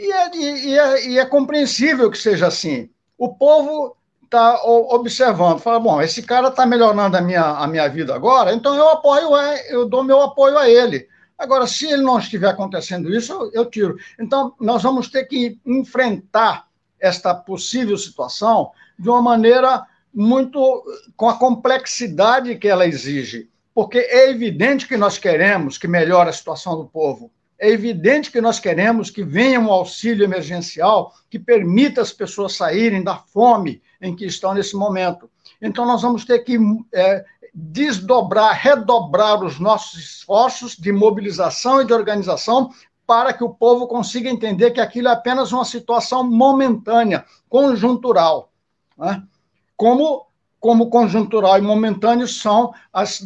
E 0.00 0.12
é, 0.12 0.36
e, 0.36 0.78
é, 0.78 1.08
e 1.08 1.18
é 1.18 1.26
compreensível 1.26 2.10
que 2.10 2.16
seja 2.18 2.46
assim 2.46 2.88
o 3.20 3.28
povo 3.28 3.94
está 4.24 4.64
observando, 4.64 5.58
fala, 5.58 5.78
bom, 5.78 6.00
esse 6.00 6.22
cara 6.22 6.48
está 6.48 6.64
melhorando 6.64 7.18
a 7.18 7.20
minha, 7.20 7.42
a 7.42 7.66
minha 7.66 7.86
vida 7.86 8.14
agora, 8.14 8.54
então 8.54 8.74
eu 8.74 8.88
apoio, 8.88 9.28
eu 9.68 9.86
dou 9.86 10.02
meu 10.02 10.22
apoio 10.22 10.56
a 10.56 10.70
ele. 10.70 11.06
Agora, 11.36 11.66
se 11.66 11.86
ele 11.86 12.02
não 12.02 12.18
estiver 12.18 12.48
acontecendo 12.48 13.14
isso, 13.14 13.32
eu, 13.32 13.50
eu 13.52 13.66
tiro. 13.66 13.98
Então, 14.18 14.54
nós 14.58 14.82
vamos 14.82 15.10
ter 15.10 15.24
que 15.24 15.58
enfrentar 15.66 16.66
esta 16.98 17.34
possível 17.34 17.98
situação 17.98 18.70
de 18.98 19.08
uma 19.10 19.20
maneira 19.20 19.84
muito 20.14 20.82
com 21.16 21.28
a 21.28 21.36
complexidade 21.36 22.56
que 22.56 22.68
ela 22.68 22.86
exige, 22.86 23.50
porque 23.74 23.98
é 23.98 24.30
evidente 24.30 24.88
que 24.88 24.96
nós 24.96 25.18
queremos 25.18 25.76
que 25.76 25.88
melhore 25.88 26.30
a 26.30 26.32
situação 26.32 26.76
do 26.76 26.86
povo. 26.86 27.30
É 27.60 27.68
evidente 27.68 28.32
que 28.32 28.40
nós 28.40 28.58
queremos 28.58 29.10
que 29.10 29.22
venha 29.22 29.60
um 29.60 29.70
auxílio 29.70 30.24
emergencial 30.24 31.14
que 31.28 31.38
permita 31.38 32.00
as 32.00 32.10
pessoas 32.10 32.56
saírem 32.56 33.04
da 33.04 33.16
fome 33.16 33.82
em 34.00 34.16
que 34.16 34.24
estão 34.24 34.54
nesse 34.54 34.74
momento. 34.74 35.30
Então, 35.60 35.84
nós 35.84 36.00
vamos 36.00 36.24
ter 36.24 36.38
que 36.38 36.58
é, 36.90 37.22
desdobrar, 37.52 38.54
redobrar 38.54 39.44
os 39.44 39.60
nossos 39.60 40.00
esforços 40.00 40.74
de 40.74 40.90
mobilização 40.90 41.82
e 41.82 41.84
de 41.84 41.92
organização 41.92 42.70
para 43.06 43.34
que 43.34 43.44
o 43.44 43.50
povo 43.50 43.86
consiga 43.86 44.30
entender 44.30 44.70
que 44.70 44.80
aquilo 44.80 45.08
é 45.08 45.12
apenas 45.12 45.52
uma 45.52 45.66
situação 45.66 46.24
momentânea, 46.24 47.26
conjuntural. 47.46 48.50
Né? 48.96 49.22
Como 49.76 50.29
como 50.60 50.90
conjuntural 50.90 51.58
e 51.58 51.62
momentâneo 51.62 52.28
são 52.28 52.72
as 52.92 53.18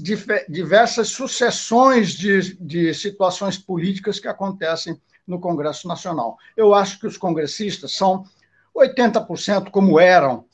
diversas 0.49 1.09
sucessões 1.09 2.13
de, 2.13 2.57
de 2.61 2.95
situações 2.95 3.59
políticas 3.59 4.21
que 4.21 4.29
acontecem 4.29 4.99
no 5.27 5.41
Congresso 5.41 5.89
Nacional. 5.89 6.39
Eu 6.57 6.73
acho 6.73 7.01
que 7.01 7.09
os 7.09 7.17
congressistas 7.17 7.93
são 7.93 8.25
80% 8.75 9.71
como 9.71 9.99
eram 9.99 10.45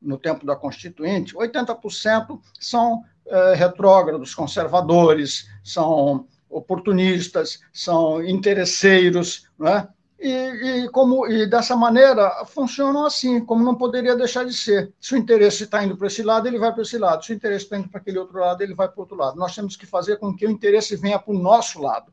no 0.00 0.18
tempo 0.18 0.44
da 0.44 0.54
Constituinte, 0.54 1.34
80% 1.34 2.38
são 2.60 3.02
é, 3.26 3.54
retrógrados, 3.54 4.34
conservadores, 4.34 5.48
são 5.64 6.26
oportunistas, 6.50 7.60
são 7.72 8.22
interesseiros, 8.22 9.48
não 9.58 9.68
é? 9.68 9.88
E, 10.18 10.30
e, 10.30 10.88
como, 10.88 11.26
e 11.26 11.46
dessa 11.46 11.76
maneira 11.76 12.44
funcionam 12.46 13.04
assim, 13.04 13.44
como 13.44 13.62
não 13.62 13.74
poderia 13.74 14.16
deixar 14.16 14.44
de 14.44 14.54
ser. 14.54 14.92
Se 14.98 15.14
o 15.14 15.18
interesse 15.18 15.64
está 15.64 15.84
indo 15.84 15.96
para 15.96 16.06
esse 16.06 16.22
lado, 16.22 16.48
ele 16.48 16.58
vai 16.58 16.72
para 16.72 16.82
esse 16.82 16.96
lado. 16.96 17.24
Se 17.24 17.32
o 17.32 17.36
interesse 17.36 17.64
está 17.64 17.76
indo 17.76 17.88
para 17.88 18.00
aquele 18.00 18.18
outro 18.18 18.38
lado, 18.38 18.62
ele 18.62 18.74
vai 18.74 18.88
para 18.88 18.96
o 18.96 19.00
outro 19.00 19.16
lado. 19.16 19.36
Nós 19.36 19.54
temos 19.54 19.76
que 19.76 19.84
fazer 19.84 20.16
com 20.16 20.34
que 20.34 20.46
o 20.46 20.50
interesse 20.50 20.96
venha 20.96 21.18
para 21.18 21.34
o 21.34 21.38
nosso 21.38 21.80
lado. 21.80 22.10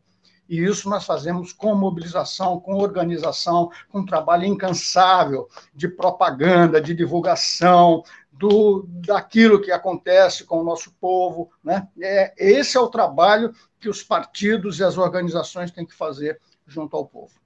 E 0.50 0.62
isso 0.62 0.90
nós 0.90 1.06
fazemos 1.06 1.54
com 1.54 1.74
mobilização, 1.74 2.60
com 2.60 2.76
organização, 2.76 3.72
com 3.90 4.00
um 4.00 4.06
trabalho 4.06 4.46
incansável 4.46 5.48
de 5.74 5.88
propaganda, 5.88 6.82
de 6.82 6.94
divulgação, 6.94 8.04
do, 8.32 8.86
daquilo 8.88 9.62
que 9.62 9.72
acontece 9.72 10.44
com 10.44 10.60
o 10.60 10.64
nosso 10.64 10.94
povo. 11.00 11.50
Né? 11.64 11.88
É, 12.02 12.34
esse 12.38 12.76
é 12.76 12.80
o 12.80 12.90
trabalho 12.90 13.54
que 13.80 13.88
os 13.88 14.04
partidos 14.04 14.80
e 14.80 14.84
as 14.84 14.98
organizações 14.98 15.72
têm 15.72 15.86
que 15.86 15.96
fazer 15.96 16.40
junto 16.68 16.98
ao 16.98 17.06
povo. 17.06 17.43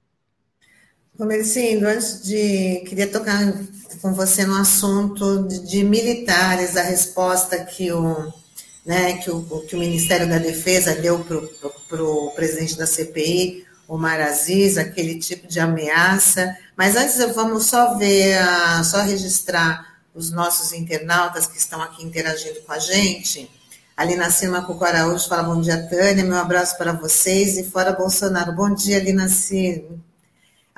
Comercindo, 1.18 1.88
antes 1.88 2.22
de. 2.22 2.84
Queria 2.86 3.08
tocar 3.08 3.52
com 4.00 4.14
você 4.14 4.46
no 4.46 4.54
assunto 4.54 5.42
de, 5.48 5.66
de 5.66 5.82
militares, 5.82 6.76
a 6.76 6.82
resposta 6.82 7.58
que 7.64 7.90
o, 7.90 8.32
né, 8.86 9.14
que 9.14 9.28
o, 9.28 9.42
que 9.66 9.74
o 9.74 9.80
Ministério 9.80 10.28
da 10.28 10.38
Defesa 10.38 10.94
deu 10.94 11.18
para 11.88 12.04
o 12.04 12.30
presidente 12.36 12.78
da 12.78 12.86
CPI, 12.86 13.66
Omar 13.88 14.20
Aziz, 14.20 14.78
aquele 14.78 15.18
tipo 15.18 15.48
de 15.48 15.58
ameaça. 15.58 16.56
Mas 16.76 16.94
antes 16.94 17.18
vamos 17.34 17.66
só 17.66 17.98
ver, 17.98 18.38
só 18.84 19.02
registrar 19.02 19.98
os 20.14 20.30
nossos 20.30 20.72
internautas 20.72 21.48
que 21.48 21.58
estão 21.58 21.82
aqui 21.82 22.04
interagindo 22.04 22.60
com 22.60 22.72
a 22.72 22.78
gente. 22.78 23.50
Alina 23.96 24.30
Cima 24.30 24.64
Cuco 24.64 24.84
Araújo 24.84 25.28
fala 25.28 25.42
bom 25.42 25.60
dia, 25.60 25.84
Tânia, 25.88 26.22
meu 26.22 26.36
abraço 26.36 26.78
para 26.78 26.92
vocês 26.92 27.58
e 27.58 27.64
fora 27.64 27.90
Bolsonaro. 27.90 28.52
Bom 28.52 28.72
dia, 28.72 28.98
Alina 28.98 29.28
Cima. 29.28 30.07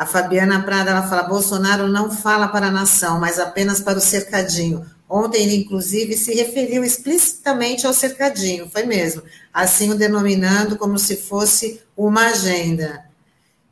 A 0.00 0.06
Fabiana 0.06 0.62
Prada 0.62 0.92
ela 0.92 1.02
fala: 1.02 1.24
Bolsonaro 1.24 1.86
não 1.86 2.10
fala 2.10 2.48
para 2.48 2.68
a 2.68 2.70
nação, 2.70 3.20
mas 3.20 3.38
apenas 3.38 3.82
para 3.82 3.98
o 3.98 4.00
cercadinho. 4.00 4.86
Ontem 5.06 5.42
ele, 5.42 5.56
inclusive, 5.56 6.16
se 6.16 6.34
referiu 6.34 6.82
explicitamente 6.82 7.86
ao 7.86 7.92
cercadinho, 7.92 8.66
foi 8.70 8.84
mesmo, 8.84 9.22
assim 9.52 9.90
o 9.90 9.94
denominando 9.94 10.78
como 10.78 10.98
se 10.98 11.18
fosse 11.18 11.82
uma 11.94 12.28
agenda. 12.28 13.04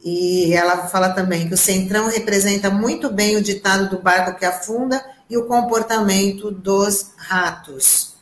E 0.04 0.52
ela 0.52 0.86
fala 0.88 1.14
também 1.14 1.48
que 1.48 1.54
o 1.54 1.56
Centrão 1.56 2.10
representa 2.10 2.68
muito 2.68 3.10
bem 3.10 3.36
o 3.36 3.42
ditado 3.42 3.88
do 3.88 4.02
barco 4.02 4.38
que 4.38 4.44
afunda 4.44 5.02
e 5.30 5.36
o 5.38 5.46
comportamento 5.46 6.50
dos 6.50 7.06
ratos. 7.16 8.16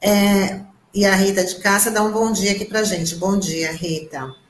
É, 0.00 0.60
e 0.94 1.04
a 1.04 1.14
Rita 1.14 1.44
de 1.44 1.56
Caça 1.56 1.90
dá 1.90 2.02
um 2.02 2.12
bom 2.12 2.32
dia 2.32 2.52
aqui 2.52 2.64
para 2.64 2.82
gente. 2.82 3.14
Bom 3.14 3.38
dia, 3.38 3.72
Rita. 3.72 4.41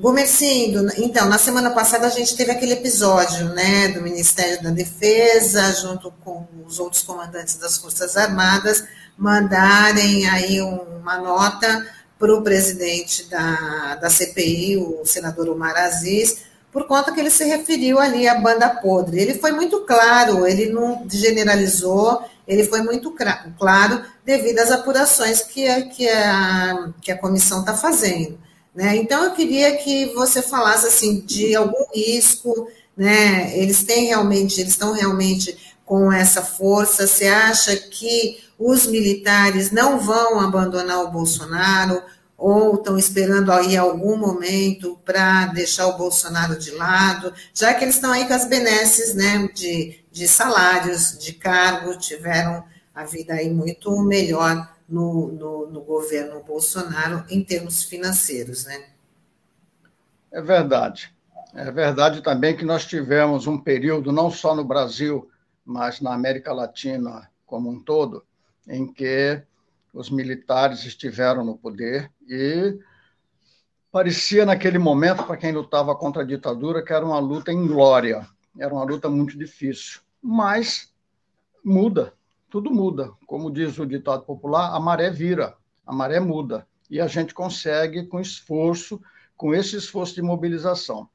Gomercindo, 0.00 0.90
então, 0.96 1.28
na 1.28 1.36
semana 1.36 1.72
passada 1.72 2.06
a 2.06 2.10
gente 2.10 2.34
teve 2.34 2.50
aquele 2.50 2.72
episódio, 2.72 3.50
né, 3.50 3.88
do 3.88 4.00
Ministério 4.00 4.62
da 4.62 4.70
Defesa, 4.70 5.74
junto 5.74 6.10
com 6.24 6.46
os 6.66 6.78
outros 6.78 7.02
comandantes 7.02 7.56
das 7.56 7.76
Forças 7.76 8.16
Armadas, 8.16 8.82
mandarem 9.18 10.26
aí 10.26 10.58
uma 10.62 11.18
nota 11.18 11.86
para 12.18 12.34
o 12.34 12.40
presidente 12.40 13.28
da, 13.28 13.96
da 13.96 14.08
CPI, 14.08 14.78
o 14.78 15.04
senador 15.04 15.50
Omar 15.50 15.76
Aziz, 15.76 16.44
por 16.72 16.86
conta 16.86 17.12
que 17.12 17.20
ele 17.20 17.30
se 17.30 17.44
referiu 17.44 17.98
ali 17.98 18.26
à 18.26 18.40
banda 18.40 18.70
podre. 18.70 19.20
Ele 19.20 19.34
foi 19.34 19.52
muito 19.52 19.80
claro, 19.80 20.46
ele 20.46 20.70
não 20.72 21.06
generalizou, 21.10 22.24
ele 22.48 22.64
foi 22.64 22.80
muito 22.80 23.14
claro 23.58 24.02
devido 24.24 24.60
às 24.60 24.70
apurações 24.70 25.42
que, 25.42 25.70
que, 25.90 26.08
a, 26.08 26.88
que 27.02 27.12
a 27.12 27.18
comissão 27.18 27.60
está 27.60 27.74
fazendo. 27.74 28.38
Né? 28.74 28.96
Então, 28.96 29.24
eu 29.24 29.32
queria 29.32 29.76
que 29.76 30.06
você 30.14 30.42
falasse 30.42 30.86
assim 30.86 31.20
de 31.20 31.54
algum 31.54 31.84
risco, 31.94 32.68
né? 32.96 33.56
Eles 33.58 33.82
têm 33.82 34.06
realmente, 34.06 34.60
eles 34.60 34.72
estão 34.72 34.92
realmente 34.92 35.56
com 35.84 36.12
essa 36.12 36.42
força. 36.42 37.06
Você 37.06 37.26
acha 37.26 37.76
que 37.76 38.38
os 38.58 38.86
militares 38.86 39.70
não 39.70 39.98
vão 39.98 40.40
abandonar 40.40 41.02
o 41.04 41.10
Bolsonaro 41.10 42.02
ou 42.38 42.76
estão 42.76 42.96
esperando 42.96 43.52
aí 43.52 43.76
algum 43.76 44.16
momento 44.16 44.98
para 45.04 45.46
deixar 45.46 45.86
o 45.88 45.98
Bolsonaro 45.98 46.58
de 46.58 46.70
lado, 46.70 47.34
já 47.52 47.74
que 47.74 47.84
eles 47.84 47.96
estão 47.96 48.12
aí 48.12 48.26
com 48.26 48.32
as 48.32 48.46
benesses, 48.46 49.14
né, 49.14 49.46
de 49.54 50.00
de 50.10 50.26
salários, 50.26 51.16
de 51.18 51.32
cargo, 51.32 51.96
tiveram 51.96 52.64
a 52.94 53.04
vida 53.04 53.34
aí 53.34 53.48
muito 53.48 53.96
melhor 54.02 54.68
no, 54.90 55.28
no, 55.28 55.70
no 55.70 55.80
governo 55.82 56.42
Bolsonaro 56.42 57.24
em 57.30 57.42
termos 57.44 57.82
financeiros, 57.84 58.64
né? 58.66 58.90
É 60.32 60.42
verdade. 60.42 61.14
É 61.54 61.70
verdade 61.70 62.22
também 62.22 62.56
que 62.56 62.64
nós 62.64 62.84
tivemos 62.84 63.46
um 63.46 63.58
período, 63.58 64.12
não 64.12 64.30
só 64.30 64.54
no 64.54 64.64
Brasil, 64.64 65.30
mas 65.64 66.00
na 66.00 66.14
América 66.14 66.52
Latina 66.52 67.28
como 67.46 67.68
um 67.68 67.80
todo, 67.80 68.24
em 68.68 68.86
que 68.86 69.42
os 69.92 70.08
militares 70.08 70.84
estiveram 70.84 71.44
no 71.44 71.56
poder 71.56 72.10
e 72.28 72.78
parecia 73.90 74.46
naquele 74.46 74.78
momento, 74.78 75.24
para 75.24 75.36
quem 75.36 75.50
lutava 75.50 75.96
contra 75.96 76.22
a 76.22 76.26
ditadura, 76.26 76.84
que 76.84 76.92
era 76.92 77.04
uma 77.04 77.18
luta 77.18 77.52
em 77.52 77.66
glória, 77.66 78.24
era 78.56 78.72
uma 78.72 78.84
luta 78.84 79.08
muito 79.08 79.36
difícil. 79.36 80.00
Mas 80.22 80.92
muda, 81.64 82.14
tudo 82.50 82.70
muda. 82.70 83.12
Como 83.26 83.50
diz 83.50 83.78
o 83.78 83.86
ditado 83.86 84.24
popular, 84.24 84.74
a 84.74 84.80
maré 84.80 85.10
vira, 85.10 85.56
a 85.86 85.94
maré 85.94 86.18
muda. 86.20 86.66
E 86.90 87.00
a 87.00 87.06
gente 87.06 87.32
consegue, 87.32 88.06
com 88.06 88.20
esforço, 88.20 89.00
com 89.36 89.54
esse 89.54 89.76
esforço 89.76 90.14
de 90.14 90.22
mobilização. 90.22 91.08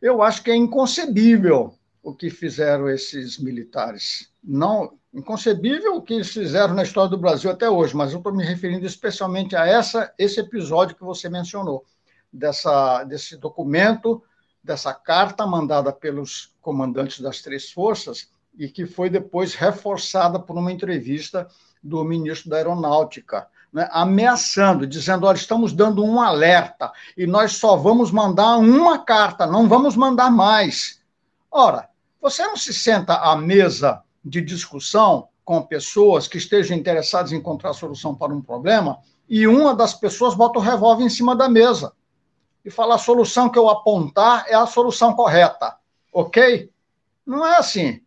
Eu 0.00 0.22
acho 0.22 0.42
que 0.42 0.50
é 0.50 0.56
inconcebível 0.56 1.74
o 2.02 2.14
que 2.14 2.30
fizeram 2.30 2.88
esses 2.88 3.38
militares. 3.38 4.32
Não 4.42 4.98
inconcebível 5.12 5.96
o 5.96 6.02
que 6.02 6.14
eles 6.14 6.30
fizeram 6.30 6.72
na 6.72 6.84
história 6.84 7.10
do 7.10 7.18
Brasil 7.18 7.50
até 7.50 7.68
hoje, 7.68 7.94
mas 7.94 8.12
eu 8.12 8.18
estou 8.18 8.34
me 8.34 8.44
referindo 8.44 8.86
especialmente 8.86 9.54
a 9.56 9.66
essa, 9.66 10.12
esse 10.16 10.40
episódio 10.40 10.96
que 10.96 11.04
você 11.04 11.28
mencionou, 11.28 11.84
dessa, 12.32 13.04
desse 13.04 13.36
documento, 13.36 14.22
dessa 14.62 14.94
carta 14.94 15.46
mandada 15.46 15.92
pelos 15.92 16.54
comandantes 16.60 17.20
das 17.20 17.42
três 17.42 17.70
forças 17.72 18.30
e 18.58 18.68
que 18.68 18.86
foi 18.86 19.08
depois 19.08 19.54
reforçada 19.54 20.38
por 20.38 20.56
uma 20.56 20.72
entrevista 20.72 21.48
do 21.82 22.04
ministro 22.04 22.50
da 22.50 22.56
Aeronáutica, 22.56 23.46
né, 23.72 23.88
ameaçando, 23.92 24.86
dizendo: 24.86 25.26
olha, 25.26 25.36
estamos 25.36 25.72
dando 25.72 26.04
um 26.04 26.20
alerta 26.20 26.92
e 27.16 27.26
nós 27.26 27.52
só 27.52 27.76
vamos 27.76 28.10
mandar 28.10 28.56
uma 28.58 28.98
carta, 28.98 29.46
não 29.46 29.68
vamos 29.68 29.96
mandar 29.96 30.30
mais. 30.30 31.00
Ora, 31.50 31.88
você 32.20 32.42
não 32.42 32.56
se 32.56 32.74
senta 32.74 33.14
à 33.16 33.36
mesa 33.36 34.02
de 34.24 34.40
discussão 34.40 35.28
com 35.44 35.62
pessoas 35.62 36.28
que 36.28 36.38
estejam 36.38 36.76
interessadas 36.76 37.32
em 37.32 37.36
encontrar 37.36 37.72
solução 37.72 38.14
para 38.14 38.32
um 38.32 38.42
problema 38.42 38.98
e 39.28 39.46
uma 39.46 39.74
das 39.74 39.94
pessoas 39.94 40.34
bota 40.34 40.58
o 40.58 40.62
revólver 40.62 41.04
em 41.04 41.08
cima 41.08 41.34
da 41.34 41.48
mesa 41.48 41.92
e 42.64 42.70
fala 42.70 42.96
a 42.96 42.98
solução 42.98 43.48
que 43.48 43.58
eu 43.58 43.68
apontar 43.68 44.44
é 44.48 44.54
a 44.54 44.66
solução 44.66 45.14
correta, 45.14 45.76
ok? 46.12 46.70
Não 47.24 47.46
é 47.46 47.56
assim. 47.56 48.02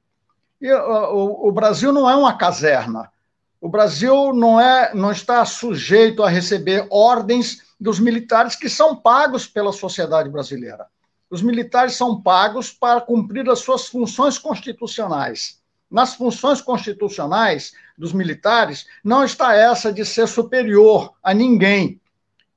O, 0.72 1.50
o 1.50 1.52
Brasil 1.52 1.92
não 1.92 2.10
é 2.10 2.16
uma 2.16 2.38
caserna. 2.38 3.12
O 3.60 3.70
Brasil 3.70 4.34
não 4.34 4.60
é, 4.60 4.94
não 4.94 5.12
está 5.12 5.46
sujeito 5.46 6.22
a 6.22 6.30
receber 6.30 6.86
ordens 6.90 7.62
dos 7.80 8.00
militares 8.00 8.56
que 8.56 8.70
são 8.70 8.96
pagos 8.96 9.48
pela 9.48 9.72
sociedade 9.72 10.30
brasileira. 10.30 10.88
Os 11.30 11.42
militares 11.42 11.96
são 11.96 12.22
pagos 12.22 12.72
para 12.72 13.02
cumprir 13.02 13.50
as 13.50 13.60
suas 13.60 13.88
funções 13.88 14.38
constitucionais. 14.38 15.60
Nas 15.90 16.14
funções 16.14 16.62
constitucionais 16.62 17.74
dos 17.98 18.14
militares 18.14 18.86
não 19.04 19.24
está 19.24 19.56
essa 19.56 19.92
de 19.92 20.06
ser 20.06 20.28
superior 20.28 21.14
a 21.24 21.34
ninguém 21.34 22.02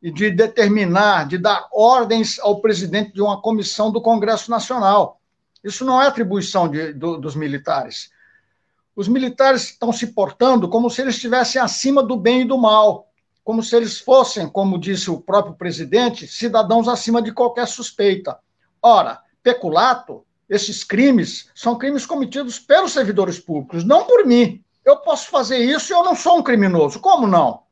e 0.03 0.11
de 0.11 0.31
determinar, 0.31 1.27
de 1.27 1.39
dar 1.39 1.69
ordens 1.73 2.39
ao 2.39 2.61
presidente 2.61 3.13
de 3.13 3.23
uma 3.23 3.41
comissão 3.41 3.91
do 3.91 4.01
Congresso 4.01 4.51
Nacional. 4.51 5.16
Isso 5.67 5.85
não 5.85 6.01
é 6.01 6.07
atribuição 6.07 6.69
de, 6.69 6.93
do, 6.93 7.19
dos 7.19 7.35
militares 7.35 8.11
os 8.97 9.07
militares 9.09 9.65
estão 9.65 9.93
se 9.93 10.07
portando 10.09 10.69
como 10.71 10.89
se 10.89 11.03
eles 11.03 11.17
estivessem 11.17 11.61
acima 11.61 12.03
do 12.03 12.17
bem 12.17 12.41
e 12.41 12.45
do 12.47 12.57
mal, 12.57 13.11
como 13.45 13.63
se 13.63 13.77
eles 13.77 14.01
fossem, 14.01 14.49
como 14.49 14.79
disse 14.79 15.11
o 15.11 15.21
próprio 15.21 15.55
presidente, 15.55 16.27
cidadãos 16.27 16.89
acima 16.89 17.21
de 17.21 17.31
qualquer 17.31 17.69
suspeita. 17.69 18.39
Ora, 18.81 19.21
peculato, 19.43 20.25
esses 20.49 20.83
crimes 20.83 21.51
são 21.55 21.77
crimes 21.77 22.07
cometidos 22.07 22.59
pelos 22.59 22.93
servidores 22.93 23.39
públicos, 23.39 23.85
não 23.85 24.05
por 24.05 24.25
mim. 24.25 24.65
Eu 24.83 24.97
posso 24.97 25.29
fazer 25.29 25.59
isso 25.59 25.93
e 25.93 25.95
eu 25.95 26.03
não 26.03 26.17
sou 26.17 26.39
um 26.39 26.43
criminoso. 26.43 26.99
Como 26.99 27.27
não? 27.27 27.65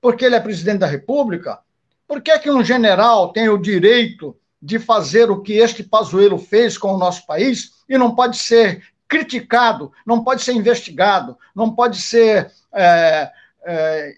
Porque 0.00 0.26
ele 0.26 0.34
é 0.34 0.40
presidente 0.40 0.80
da 0.80 0.86
República? 0.86 1.60
Por 2.06 2.20
que, 2.20 2.38
que 2.38 2.50
um 2.50 2.62
general 2.62 3.32
tem 3.32 3.48
o 3.48 3.56
direito 3.56 4.36
de 4.62 4.78
fazer 4.78 5.30
o 5.30 5.40
que 5.40 5.54
este 5.54 5.82
Pazuello 5.82 6.38
fez 6.38 6.76
com 6.76 6.94
o 6.94 6.98
nosso 6.98 7.26
país 7.26 7.72
e 7.88 7.96
não 7.96 8.14
pode 8.14 8.36
ser 8.36 8.82
criticado, 9.08 9.90
não 10.06 10.22
pode 10.22 10.42
ser 10.42 10.52
investigado, 10.52 11.36
não 11.54 11.74
pode 11.74 12.00
ser 12.00 12.52
é, 12.72 13.30
é, 13.64 14.14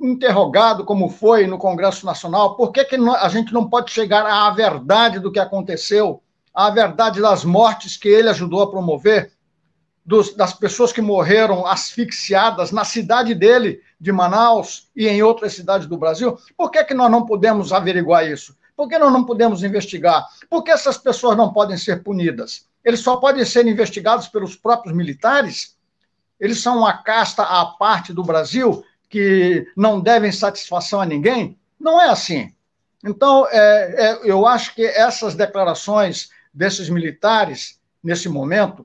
interrogado 0.00 0.84
como 0.84 1.08
foi 1.08 1.46
no 1.46 1.58
Congresso 1.58 2.04
Nacional. 2.04 2.56
Por 2.56 2.72
que, 2.72 2.84
que 2.84 2.96
a 2.96 3.28
gente 3.28 3.52
não 3.52 3.68
pode 3.68 3.92
chegar 3.92 4.26
à 4.26 4.50
verdade 4.50 5.20
do 5.20 5.30
que 5.30 5.38
aconteceu, 5.38 6.22
à 6.52 6.70
verdade 6.70 7.20
das 7.20 7.44
mortes 7.44 7.96
que 7.96 8.08
ele 8.08 8.28
ajudou 8.30 8.62
a 8.62 8.70
promover, 8.70 9.32
dos, 10.04 10.34
das 10.34 10.52
pessoas 10.52 10.92
que 10.92 11.00
morreram 11.00 11.64
asfixiadas 11.64 12.72
na 12.72 12.84
cidade 12.84 13.34
dele, 13.34 13.80
de 14.00 14.10
Manaus, 14.10 14.90
e 14.96 15.06
em 15.06 15.22
outras 15.22 15.54
cidades 15.54 15.86
do 15.86 15.96
Brasil? 15.96 16.36
Por 16.56 16.70
que, 16.70 16.82
que 16.82 16.94
nós 16.94 17.10
não 17.10 17.24
podemos 17.24 17.72
averiguar 17.72 18.28
isso? 18.28 18.56
Por 18.82 18.88
que 18.88 18.98
nós 18.98 19.12
não 19.12 19.24
podemos 19.24 19.62
investigar? 19.62 20.26
Por 20.50 20.64
que 20.64 20.72
essas 20.72 20.98
pessoas 20.98 21.36
não 21.36 21.52
podem 21.52 21.76
ser 21.76 22.02
punidas? 22.02 22.66
eles 22.84 22.98
só 22.98 23.16
podem 23.16 23.44
ser 23.44 23.64
investigados 23.68 24.26
pelos 24.26 24.56
próprios 24.56 24.92
militares? 24.92 25.76
Eles 26.40 26.60
são 26.60 26.78
uma 26.78 27.00
casta 27.00 27.44
à 27.44 27.64
parte 27.64 28.12
do 28.12 28.24
Brasil 28.24 28.84
que 29.08 29.68
não 29.76 30.00
devem 30.00 30.32
satisfação 30.32 31.00
a 31.00 31.06
ninguém? 31.06 31.56
Não 31.78 32.00
é 32.00 32.08
assim. 32.08 32.52
Então, 33.04 33.46
é, 33.52 33.54
é, 33.54 34.20
eu 34.24 34.48
acho 34.48 34.74
que 34.74 34.84
essas 34.84 35.36
declarações 35.36 36.30
desses 36.52 36.88
militares, 36.88 37.78
nesse 38.02 38.28
momento, 38.28 38.84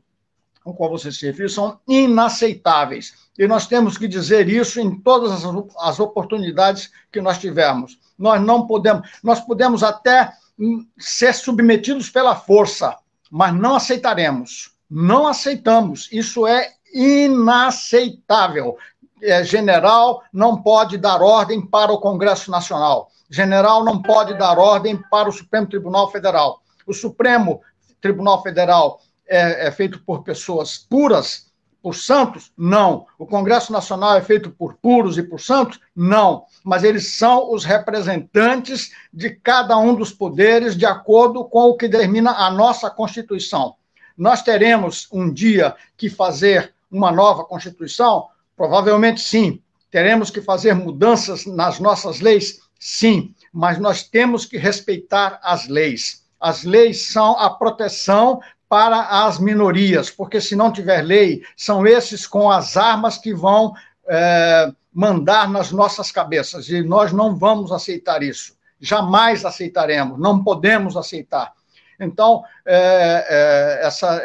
ao 0.64 0.76
qual 0.76 0.92
você 0.92 1.12
se 1.12 1.26
referiu, 1.26 1.50
são 1.50 1.80
inaceitáveis. 1.88 3.16
E 3.36 3.48
nós 3.48 3.66
temos 3.66 3.98
que 3.98 4.08
dizer 4.08 4.48
isso 4.48 4.80
em 4.80 5.02
todas 5.02 5.32
as, 5.32 5.44
as 5.80 6.00
oportunidades 6.00 6.92
que 7.12 7.20
nós 7.20 7.40
tivermos. 7.40 7.98
Nós 8.18 8.42
não 8.42 8.66
podemos, 8.66 9.10
nós 9.24 9.40
podemos 9.40 9.84
até 9.84 10.34
hum, 10.60 10.86
ser 10.98 11.34
submetidos 11.34 12.10
pela 12.10 12.36
força, 12.36 12.98
mas 13.30 13.54
não 13.54 13.76
aceitaremos. 13.76 14.72
Não 14.90 15.28
aceitamos. 15.28 16.10
Isso 16.12 16.48
é 16.48 16.72
inaceitável. 16.94 18.78
É, 19.22 19.44
general 19.44 20.24
não 20.32 20.62
pode 20.62 20.98
dar 20.98 21.22
ordem 21.22 21.62
para 21.66 21.92
o 21.92 22.00
Congresso 22.00 22.50
Nacional. 22.50 23.12
General 23.30 23.84
não 23.84 24.02
pode 24.02 24.34
dar 24.36 24.58
ordem 24.58 24.98
para 25.10 25.28
o 25.28 25.32
Supremo 25.32 25.68
Tribunal 25.68 26.10
Federal. 26.12 26.62
O 26.86 26.94
Supremo 26.94 27.62
Tribunal 28.00 28.42
Federal 28.42 29.02
é, 29.28 29.68
é 29.68 29.72
feito 29.72 30.00
por 30.04 30.24
pessoas 30.24 30.78
puras, 30.78 31.47
por 31.88 31.96
santos? 31.96 32.52
Não. 32.58 33.08
O 33.18 33.26
Congresso 33.26 33.72
Nacional 33.72 34.18
é 34.18 34.22
feito 34.22 34.52
por 34.52 34.74
puros 34.74 35.18
e 35.18 35.24
por 35.24 35.40
santos? 35.40 35.80
Não. 35.96 36.44
Mas 36.62 36.84
eles 36.84 37.16
são 37.16 37.54
os 37.54 37.64
representantes 37.64 38.92
de 39.14 39.30
cada 39.30 39.78
um 39.78 39.96
dos 39.96 40.12
poderes 40.12 40.76
de 40.76 40.86
acordo 40.86 41.46
com 41.46 41.70
o 41.70 41.78
que 41.78 41.88
determina 41.88 42.32
a 42.32 42.52
nossa 42.52 42.90
Constituição. 42.90 43.76
Nós 44.18 44.42
teremos 44.42 45.08
um 45.14 45.32
dia 45.32 45.78
que 45.96 46.10
fazer 46.10 46.74
uma 46.92 47.10
nova 47.10 47.46
Constituição? 47.46 48.28
Provavelmente 48.58 49.22
sim. 49.22 49.62
Teremos 49.90 50.30
que 50.30 50.42
fazer 50.42 50.74
mudanças 50.74 51.46
nas 51.46 51.80
nossas 51.80 52.20
leis? 52.20 52.60
Sim. 52.78 53.34
Mas 53.54 53.80
nós 53.80 54.04
temos 54.04 54.46
que 54.46 54.58
respeitar 54.58 55.40
as 55.42 55.70
leis. 55.70 56.26
As 56.38 56.66
leis 56.66 57.08
são 57.08 57.40
a 57.40 57.50
proteção 57.50 58.42
para 58.70 59.26
as 59.26 59.40
minorias, 59.40 60.10
porque 60.10 60.42
se 60.42 60.56
não 60.56 60.72
tiver 60.72 61.02
lei, 61.02 61.44
são 61.56 61.86
esses 61.88 62.28
com 62.28 62.52
as 62.52 62.76
armas 62.76 63.18
que 63.18 63.34
vão 63.34 63.74
é, 64.08 64.72
mandar 64.94 65.50
nas 65.50 65.72
nossas 65.72 66.12
cabeças, 66.12 66.70
e 66.70 66.82
nós 66.82 67.12
não 67.12 67.36
vamos 67.36 67.72
aceitar 67.72 68.24
isso. 68.24 68.58
Jamais 68.80 69.46
aceitaremos, 69.46 70.20
não 70.20 70.44
podemos 70.44 70.98
aceitar. 70.98 71.54
Então, 72.00 72.44
é, 72.66 73.80
é, 73.82 73.86
essa, 73.86 74.24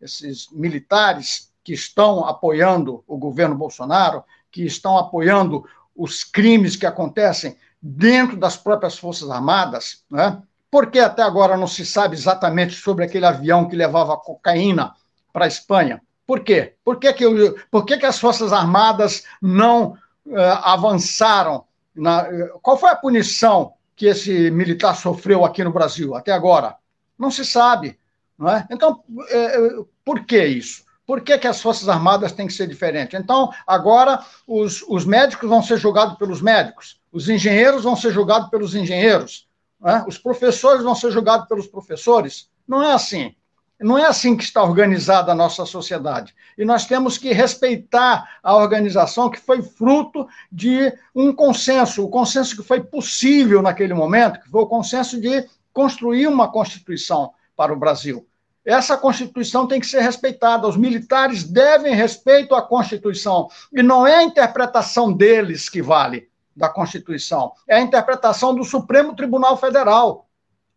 esses 0.00 0.48
militares 0.50 1.52
que 1.62 1.72
estão 1.72 2.24
apoiando 2.24 3.02
o 3.06 3.16
governo 3.16 3.54
Bolsonaro, 3.54 4.22
que 4.50 4.64
estão 4.64 4.96
apoiando 4.96 5.64
os 5.96 6.24
crimes 6.24 6.76
que 6.76 6.86
acontecem 6.86 7.56
dentro 7.80 8.36
das 8.36 8.56
próprias 8.56 8.98
Forças 8.98 9.30
Armadas, 9.30 10.04
né? 10.10 10.42
Por 10.74 10.90
que 10.90 10.98
até 10.98 11.22
agora 11.22 11.56
não 11.56 11.68
se 11.68 11.86
sabe 11.86 12.16
exatamente 12.16 12.74
sobre 12.74 13.04
aquele 13.04 13.24
avião 13.24 13.68
que 13.68 13.76
levava 13.76 14.16
cocaína 14.16 14.92
para 15.32 15.44
a 15.44 15.46
Espanha? 15.46 16.02
Por 16.26 16.40
quê? 16.40 16.74
Por 16.84 16.98
que, 16.98 17.12
que, 17.12 17.24
por 17.70 17.84
que, 17.86 17.96
que 17.96 18.04
as 18.04 18.18
Forças 18.18 18.52
Armadas 18.52 19.22
não 19.40 19.96
uh, 20.26 20.36
avançaram? 20.64 21.62
Na, 21.94 22.26
qual 22.60 22.76
foi 22.76 22.90
a 22.90 22.96
punição 22.96 23.74
que 23.94 24.06
esse 24.06 24.50
militar 24.50 24.96
sofreu 24.96 25.44
aqui 25.44 25.62
no 25.62 25.72
Brasil 25.72 26.16
até 26.16 26.32
agora? 26.32 26.74
Não 27.16 27.30
se 27.30 27.44
sabe. 27.44 27.96
Não 28.36 28.50
é? 28.50 28.66
Então, 28.68 29.04
é, 29.30 29.56
por 30.04 30.26
que 30.26 30.44
isso? 30.44 30.82
Por 31.06 31.20
que, 31.20 31.38
que 31.38 31.46
as 31.46 31.62
Forças 31.62 31.88
Armadas 31.88 32.32
têm 32.32 32.48
que 32.48 32.52
ser 32.52 32.66
diferentes? 32.66 33.16
Então, 33.16 33.48
agora, 33.64 34.24
os, 34.44 34.84
os 34.88 35.04
médicos 35.04 35.48
vão 35.48 35.62
ser 35.62 35.78
julgados 35.78 36.18
pelos 36.18 36.42
médicos, 36.42 37.00
os 37.12 37.28
engenheiros 37.28 37.84
vão 37.84 37.94
ser 37.94 38.10
julgados 38.10 38.50
pelos 38.50 38.74
engenheiros, 38.74 39.46
é? 39.84 40.04
os 40.06 40.18
professores 40.18 40.82
vão 40.82 40.94
ser 40.94 41.10
julgados 41.10 41.46
pelos 41.46 41.66
professores. 41.66 42.48
Não 42.66 42.82
é 42.82 42.92
assim. 42.92 43.34
Não 43.80 43.98
é 43.98 44.06
assim 44.06 44.36
que 44.36 44.44
está 44.44 44.62
organizada 44.62 45.32
a 45.32 45.34
nossa 45.34 45.66
sociedade. 45.66 46.34
E 46.56 46.64
nós 46.64 46.86
temos 46.86 47.18
que 47.18 47.32
respeitar 47.32 48.38
a 48.42 48.56
organização 48.56 49.28
que 49.28 49.38
foi 49.38 49.62
fruto 49.62 50.26
de 50.50 50.92
um 51.14 51.32
consenso, 51.32 52.04
o 52.04 52.08
consenso 52.08 52.56
que 52.56 52.62
foi 52.62 52.82
possível 52.82 53.60
naquele 53.60 53.92
momento, 53.92 54.40
que 54.40 54.48
foi 54.48 54.62
o 54.62 54.66
consenso 54.66 55.20
de 55.20 55.46
construir 55.72 56.28
uma 56.28 56.50
Constituição 56.50 57.32
para 57.56 57.72
o 57.72 57.78
Brasil. 57.78 58.26
Essa 58.64 58.96
Constituição 58.96 59.66
tem 59.66 59.80
que 59.80 59.86
ser 59.86 60.00
respeitada. 60.00 60.66
Os 60.66 60.76
militares 60.76 61.44
devem 61.44 61.94
respeito 61.94 62.54
à 62.54 62.62
Constituição. 62.62 63.48
E 63.72 63.82
não 63.82 64.06
é 64.06 64.16
a 64.16 64.22
interpretação 64.22 65.12
deles 65.12 65.68
que 65.68 65.82
vale 65.82 66.28
da 66.56 66.68
Constituição, 66.68 67.52
é 67.68 67.76
a 67.76 67.80
interpretação 67.80 68.54
do 68.54 68.64
Supremo 68.64 69.14
Tribunal 69.14 69.56
Federal. 69.56 70.26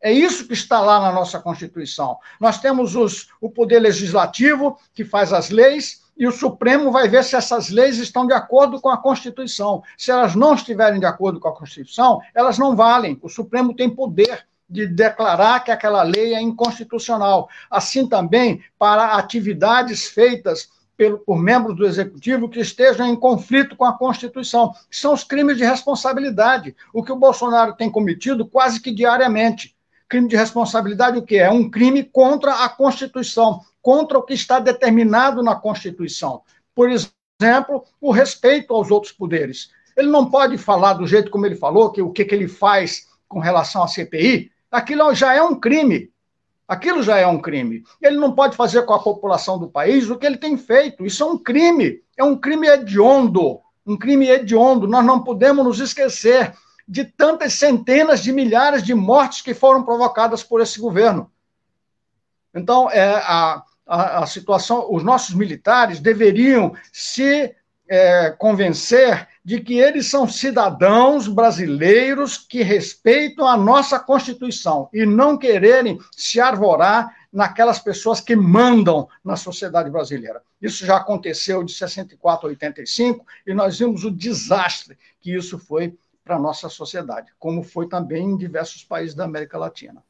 É 0.02 0.12
isso 0.12 0.48
que 0.48 0.54
está 0.54 0.80
lá 0.80 1.00
na 1.00 1.12
nossa 1.12 1.40
Constituição. 1.40 2.18
Nós 2.40 2.60
temos 2.60 2.96
os, 2.96 3.30
o 3.42 3.50
Poder 3.50 3.80
Legislativo, 3.80 4.78
que 4.94 5.04
faz 5.04 5.34
as 5.34 5.50
leis, 5.50 6.04
e 6.16 6.28
o 6.28 6.32
Supremo 6.32 6.92
vai 6.92 7.08
ver 7.08 7.24
se 7.24 7.36
essas 7.36 7.70
leis 7.70 7.98
estão 7.98 8.26
de 8.26 8.34
acordo 8.34 8.82
com 8.82 8.90
a 8.90 8.98
Constituição. 8.98 9.84
Se 9.98 10.12
elas 10.12 10.36
não 10.36 10.56
estiverem 10.56 11.00
de 11.00 11.06
acordo 11.06 11.40
com 11.40 11.48
a 11.48 11.56
Constituição, 11.56 12.20
elas 12.34 12.58
não 12.58 12.76
valem. 12.76 13.20
O 13.22 13.30
Supremo 13.30 13.74
tem 13.74 13.90
poder 13.90 14.46
de 14.70 14.86
declarar 14.86 15.64
que 15.64 15.72
aquela 15.72 16.04
lei 16.04 16.34
é 16.34 16.42
inconstitucional. 16.42 17.48
Assim 17.70 18.08
também 18.08 18.64
para 18.78 19.14
atividades 19.14 20.08
feitas 20.08 20.70
pelo, 20.98 21.20
por 21.20 21.38
membros 21.38 21.78
do 21.78 21.86
Executivo 21.86 22.50
que 22.50 22.60
estejam 22.60 23.06
em 23.06 23.16
conflito 23.16 23.76
com 23.76 23.86
a 23.86 23.98
Constituição. 23.98 24.74
São 24.90 25.14
os 25.14 25.24
crimes 25.24 25.58
de 25.58 25.64
responsabilidade, 25.64 26.76
o 26.92 27.04
que 27.04 27.12
o 27.12 27.16
Bolsonaro 27.16 27.76
tem 27.76 27.90
cometido 27.90 28.46
quase 28.48 28.82
que 28.82 28.92
diariamente. 28.92 29.76
Crime 30.10 30.28
de 30.28 30.36
responsabilidade, 30.36 31.18
o 31.18 31.22
que 31.22 31.38
é? 31.38 31.52
Um 31.52 31.70
crime 31.70 32.04
contra 32.04 32.64
a 32.64 32.70
Constituição, 32.70 33.62
contra 33.82 34.18
o 34.18 34.24
que 34.24 34.34
está 34.34 34.60
determinado 34.60 35.44
na 35.44 35.56
Constituição. 35.56 36.42
Por 36.74 36.90
exemplo, 36.90 37.84
o 38.02 38.12
respeito 38.12 38.74
aos 38.74 38.90
outros 38.90 39.14
poderes. 39.14 39.70
Ele 39.96 40.10
não 40.10 40.30
pode 40.30 40.58
falar 40.58 40.94
do 40.94 41.08
jeito 41.08 41.30
como 41.30 41.46
ele 41.46 41.56
falou, 41.56 41.92
que 41.92 42.02
o 42.02 42.12
que, 42.12 42.26
que 42.26 42.34
ele 42.34 42.48
faz 42.48 43.08
com 43.28 43.40
relação 43.40 43.84
à 43.84 43.88
CPI, 43.88 44.52
aquilo 44.72 45.14
já 45.14 45.34
é 45.34 45.42
um 45.42 45.60
crime. 45.60 46.10
Aquilo 46.68 47.02
já 47.02 47.18
é 47.18 47.26
um 47.26 47.40
crime. 47.40 47.84
Ele 48.02 48.18
não 48.18 48.34
pode 48.34 48.58
fazer 48.58 48.82
com 48.84 48.94
a 48.94 49.02
população 49.02 49.58
do 49.58 49.70
país 49.70 50.10
o 50.10 50.18
que 50.18 50.26
ele 50.26 50.38
tem 50.38 50.58
feito. 50.58 51.06
Isso 51.06 51.24
é 51.24 51.26
um 51.26 51.38
crime. 51.38 52.02
É 52.18 52.24
um 52.24 52.36
crime 52.36 52.68
hediondo. 52.68 53.62
Um 53.86 53.98
crime 53.98 54.28
hediondo. 54.28 54.88
Nós 54.88 55.06
não 55.06 55.24
podemos 55.24 55.64
nos 55.64 55.80
esquecer 55.80 56.54
de 56.86 57.06
tantas 57.06 57.54
centenas 57.54 58.22
de 58.22 58.34
milhares 58.34 58.84
de 58.84 58.94
mortes 58.94 59.42
que 59.42 59.54
foram 59.54 59.84
provocadas 59.84 60.44
por 60.44 60.62
esse 60.62 60.80
governo. 60.80 61.32
Então, 62.54 62.90
é, 62.90 63.16
a, 63.16 63.64
a, 63.86 64.24
a 64.24 64.26
situação, 64.26 64.88
os 64.92 65.04
nossos 65.04 65.34
militares 65.34 66.00
deveriam 66.00 66.74
se 66.92 67.56
é, 67.88 68.32
convencer 68.32 69.28
de 69.48 69.62
que 69.62 69.80
eles 69.80 70.08
são 70.08 70.28
cidadãos 70.28 71.26
brasileiros 71.26 72.38
que 72.38 72.64
respeitam 72.64 73.48
a 73.48 73.56
nossa 73.56 73.98
Constituição 73.98 74.90
e 74.92 75.06
não 75.06 75.38
quererem 75.38 75.98
se 76.12 76.42
arvorar 76.42 77.16
naquelas 77.32 77.80
pessoas 77.80 78.20
que 78.20 78.36
mandam 78.36 79.08
na 79.24 79.38
sociedade 79.38 79.90
brasileira. 79.90 80.42
Isso 80.62 80.86
já 80.86 80.98
aconteceu 80.98 81.64
de 81.64 81.72
64 81.72 82.46
a 82.46 82.50
85 82.50 83.26
e 83.48 83.54
nós 83.54 83.80
vimos 83.80 84.04
o 84.04 84.12
desastre 84.12 84.98
que 85.22 85.34
isso 85.34 85.58
foi 85.58 85.98
para 86.26 86.36
a 86.36 86.40
nossa 86.40 86.68
sociedade, 86.68 87.32
como 87.40 87.64
foi 87.64 87.88
também 87.88 88.26
em 88.26 88.36
diversos 88.36 88.84
países 88.84 89.16
da 89.16 89.24
América 89.24 89.58
Latina. 89.58 90.04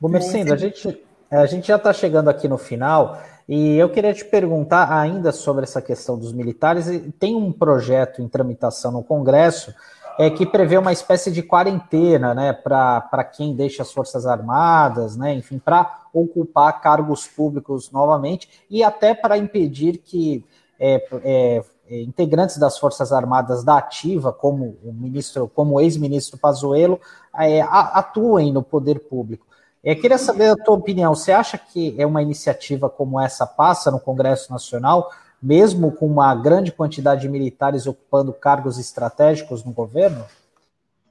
Gomercindo, 0.00 0.54
a 0.54 0.56
gente, 0.56 1.04
a 1.28 1.46
gente 1.46 1.66
já 1.66 1.74
está 1.74 1.92
chegando 1.92 2.30
aqui 2.30 2.46
no 2.46 2.56
final 2.56 3.20
e 3.48 3.78
eu 3.78 3.88
queria 3.88 4.12
te 4.12 4.24
perguntar 4.24 4.92
ainda 4.92 5.32
sobre 5.32 5.64
essa 5.64 5.80
questão 5.80 6.18
dos 6.18 6.32
militares. 6.34 6.86
Tem 7.18 7.34
um 7.34 7.50
projeto 7.50 8.20
em 8.20 8.28
tramitação 8.28 8.92
no 8.92 9.02
Congresso 9.02 9.74
é, 10.18 10.28
que 10.28 10.44
prevê 10.44 10.76
uma 10.76 10.92
espécie 10.92 11.30
de 11.30 11.42
quarentena 11.42 12.34
né, 12.34 12.52
para 12.52 13.24
quem 13.24 13.54
deixa 13.54 13.82
as 13.82 13.92
Forças 13.92 14.26
Armadas, 14.26 15.16
né, 15.16 15.32
enfim, 15.32 15.58
para 15.58 16.00
ocupar 16.12 16.80
cargos 16.80 17.26
públicos 17.26 17.90
novamente 17.90 18.48
e 18.68 18.82
até 18.82 19.14
para 19.14 19.38
impedir 19.38 19.98
que 19.98 20.44
é, 20.78 21.06
é, 21.24 21.64
é, 21.88 22.02
integrantes 22.02 22.58
das 22.58 22.78
Forças 22.78 23.12
Armadas 23.12 23.64
da 23.64 23.78
ativa, 23.78 24.30
como 24.32 24.76
o 24.84 24.92
ministro, 24.92 25.50
como 25.54 25.80
ex-ministro 25.80 26.36
Pazuello, 26.36 27.00
é, 27.34 27.62
atuem 27.62 28.52
no 28.52 28.62
poder 28.62 28.98
público. 28.98 29.47
Eu 29.82 29.96
queria 30.00 30.18
saber 30.18 30.50
a 30.50 30.56
tua 30.56 30.74
opinião. 30.74 31.14
Você 31.14 31.32
acha 31.32 31.56
que 31.56 31.94
é 31.98 32.06
uma 32.06 32.22
iniciativa 32.22 32.90
como 32.90 33.20
essa 33.20 33.46
passa 33.46 33.90
no 33.90 34.00
Congresso 34.00 34.50
Nacional, 34.50 35.10
mesmo 35.40 35.92
com 35.92 36.06
uma 36.06 36.34
grande 36.34 36.72
quantidade 36.72 37.22
de 37.22 37.28
militares 37.28 37.86
ocupando 37.86 38.32
cargos 38.32 38.78
estratégicos 38.78 39.64
no 39.64 39.72
governo? 39.72 40.24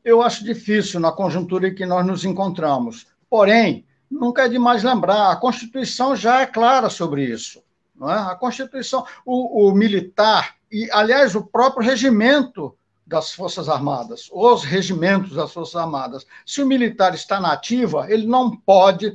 Eu 0.04 0.22
acho 0.22 0.44
difícil 0.44 1.00
na 1.00 1.12
conjuntura 1.12 1.70
em 1.70 1.76
que 1.76 1.86
nós 1.86 2.06
nos 2.06 2.26
encontramos. 2.26 3.08
Porém, 3.30 3.86
nunca 4.12 4.46
é 4.46 4.50
demais 4.50 4.84
lembrar, 4.84 5.32
a 5.32 5.36
Constituição 5.36 6.16
já 6.16 6.42
é 6.42 6.46
clara 6.46 6.90
sobre 6.90 7.24
isso. 7.24 7.62
Não 7.96 8.12
é? 8.12 8.16
A 8.16 8.36
Constituição, 8.36 9.06
o, 9.26 9.70
o 9.70 9.74
militar, 9.74 10.56
e, 10.72 10.90
aliás, 10.92 11.36
o 11.36 11.44
próprio 11.44 11.86
regimento 11.86 12.77
das 13.08 13.32
Forças 13.32 13.70
Armadas, 13.70 14.30
os 14.34 14.66
regimentos 14.66 15.34
das 15.34 15.54
Forças 15.54 15.78
Armadas. 15.78 16.28
Se 16.46 16.62
o 16.62 16.68
militar 16.68 17.16
está 17.16 17.40
na 17.40 17.54
ativa, 17.54 18.06
ele 18.12 18.28
não 18.28 18.56
pode, 18.56 19.14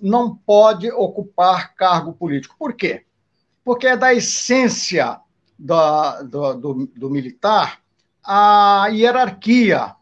não 0.00 0.36
pode 0.36 0.90
ocupar 0.92 1.74
cargo 1.74 2.12
político. 2.12 2.54
Por 2.56 2.72
quê? 2.72 3.04
Porque 3.64 3.88
é 3.88 3.96
da 3.96 4.14
essência 4.14 5.20
da, 5.58 6.22
do, 6.22 6.54
do, 6.54 6.86
do 6.86 7.10
militar 7.10 7.82
a 8.24 8.86
hierarquia, 8.92 9.96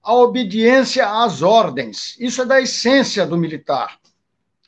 a 0.00 0.14
obediência 0.14 1.24
às 1.24 1.42
ordens. 1.42 2.16
Isso 2.20 2.42
é 2.42 2.46
da 2.46 2.60
essência 2.60 3.26
do 3.26 3.36
militar. 3.36 3.98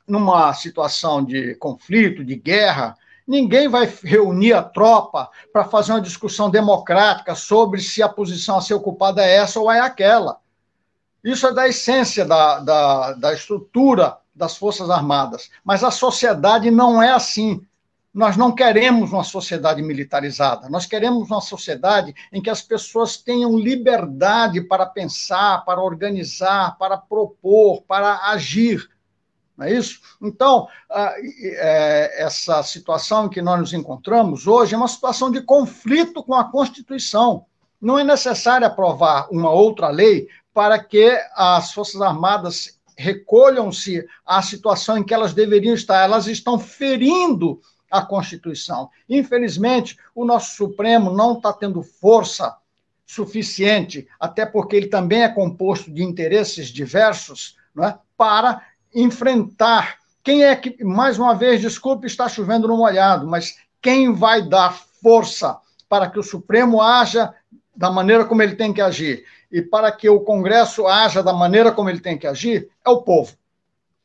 Numa 0.06 0.52
situação 0.54 1.24
de 1.24 1.54
conflito, 1.54 2.24
de 2.24 2.34
guerra, 2.34 2.96
Ninguém 3.28 3.68
vai 3.68 3.84
reunir 4.02 4.54
a 4.54 4.62
tropa 4.62 5.28
para 5.52 5.64
fazer 5.64 5.92
uma 5.92 6.00
discussão 6.00 6.48
democrática 6.48 7.34
sobre 7.34 7.78
se 7.82 8.02
a 8.02 8.08
posição 8.08 8.56
a 8.56 8.62
ser 8.62 8.72
ocupada 8.72 9.22
é 9.22 9.36
essa 9.36 9.60
ou 9.60 9.70
é 9.70 9.80
aquela. 9.80 10.38
Isso 11.22 11.46
é 11.46 11.52
da 11.52 11.68
essência 11.68 12.24
da, 12.24 12.60
da, 12.60 13.12
da 13.12 13.34
estrutura 13.34 14.16
das 14.34 14.56
Forças 14.56 14.88
Armadas. 14.88 15.50
Mas 15.62 15.84
a 15.84 15.90
sociedade 15.90 16.70
não 16.70 17.02
é 17.02 17.12
assim. 17.12 17.60
Nós 18.14 18.34
não 18.34 18.54
queremos 18.54 19.12
uma 19.12 19.22
sociedade 19.22 19.82
militarizada, 19.82 20.70
nós 20.70 20.86
queremos 20.86 21.30
uma 21.30 21.42
sociedade 21.42 22.14
em 22.32 22.40
que 22.40 22.48
as 22.48 22.62
pessoas 22.62 23.18
tenham 23.18 23.58
liberdade 23.58 24.62
para 24.62 24.86
pensar, 24.86 25.62
para 25.66 25.82
organizar, 25.82 26.78
para 26.78 26.96
propor, 26.96 27.82
para 27.82 28.30
agir 28.30 28.88
não 29.58 29.66
é 29.66 29.72
isso? 29.72 30.00
Então, 30.22 30.68
é, 30.88 32.22
essa 32.22 32.62
situação 32.62 33.26
em 33.26 33.28
que 33.28 33.42
nós 33.42 33.58
nos 33.58 33.72
encontramos 33.72 34.46
hoje 34.46 34.72
é 34.72 34.78
uma 34.78 34.86
situação 34.86 35.32
de 35.32 35.42
conflito 35.42 36.22
com 36.22 36.32
a 36.32 36.44
Constituição. 36.44 37.44
Não 37.80 37.98
é 37.98 38.04
necessário 38.04 38.64
aprovar 38.64 39.28
uma 39.32 39.50
outra 39.50 39.88
lei 39.88 40.28
para 40.54 40.78
que 40.78 41.20
as 41.34 41.72
Forças 41.72 42.00
Armadas 42.00 42.78
recolham-se 42.96 44.06
à 44.24 44.40
situação 44.42 44.96
em 44.96 45.04
que 45.04 45.12
elas 45.12 45.34
deveriam 45.34 45.74
estar. 45.74 46.04
Elas 46.04 46.28
estão 46.28 46.56
ferindo 46.56 47.60
a 47.90 48.00
Constituição. 48.00 48.88
Infelizmente, 49.08 49.98
o 50.14 50.24
nosso 50.24 50.54
Supremo 50.54 51.12
não 51.12 51.34
está 51.34 51.52
tendo 51.52 51.82
força 51.82 52.56
suficiente, 53.04 54.06
até 54.20 54.46
porque 54.46 54.76
ele 54.76 54.86
também 54.86 55.22
é 55.22 55.28
composto 55.28 55.90
de 55.90 56.04
interesses 56.04 56.68
diversos, 56.68 57.56
é, 57.82 57.94
para 58.16 58.62
enfrentar. 58.94 59.98
Quem 60.22 60.44
é 60.44 60.54
que, 60.54 60.82
mais 60.84 61.18
uma 61.18 61.34
vez, 61.34 61.60
desculpe, 61.60 62.06
está 62.06 62.28
chovendo 62.28 62.68
no 62.68 62.76
molhado, 62.76 63.26
mas 63.26 63.56
quem 63.80 64.12
vai 64.12 64.42
dar 64.42 64.72
força 65.02 65.58
para 65.88 66.10
que 66.10 66.18
o 66.18 66.22
Supremo 66.22 66.82
haja 66.82 67.34
da 67.74 67.90
maneira 67.90 68.24
como 68.24 68.42
ele 68.42 68.56
tem 68.56 68.72
que 68.72 68.80
agir 68.80 69.24
e 69.50 69.62
para 69.62 69.90
que 69.90 70.08
o 70.08 70.20
Congresso 70.20 70.86
haja 70.86 71.22
da 71.22 71.32
maneira 71.32 71.72
como 71.72 71.88
ele 71.88 72.00
tem 72.00 72.18
que 72.18 72.26
agir 72.26 72.68
é 72.84 72.90
o 72.90 73.02
povo. 73.02 73.34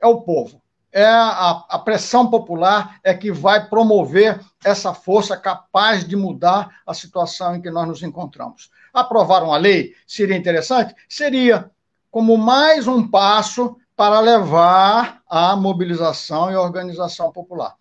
É 0.01 0.07
o 0.07 0.21
povo. 0.21 0.61
É 0.91 1.05
a, 1.05 1.65
a 1.69 1.79
pressão 1.79 2.29
popular 2.29 2.99
é 3.03 3.13
que 3.13 3.31
vai 3.31 3.67
promover 3.67 4.39
essa 4.63 4.93
força 4.93 5.35
capaz 5.35 6.07
de 6.07 6.15
mudar 6.15 6.81
a 6.85 6.93
situação 6.93 7.55
em 7.55 7.61
que 7.61 7.71
nós 7.71 7.87
nos 7.87 8.03
encontramos. 8.03 8.69
Aprovar 8.93 9.43
uma 9.43 9.57
lei 9.57 9.95
seria 10.05 10.37
interessante? 10.37 10.95
Seria, 11.09 11.71
como 12.11 12.37
mais 12.37 12.87
um 12.87 13.07
passo 13.07 13.75
para 13.95 14.19
levar 14.19 15.21
a 15.29 15.55
mobilização 15.55 16.51
e 16.51 16.55
organização 16.55 17.31
popular. 17.31 17.75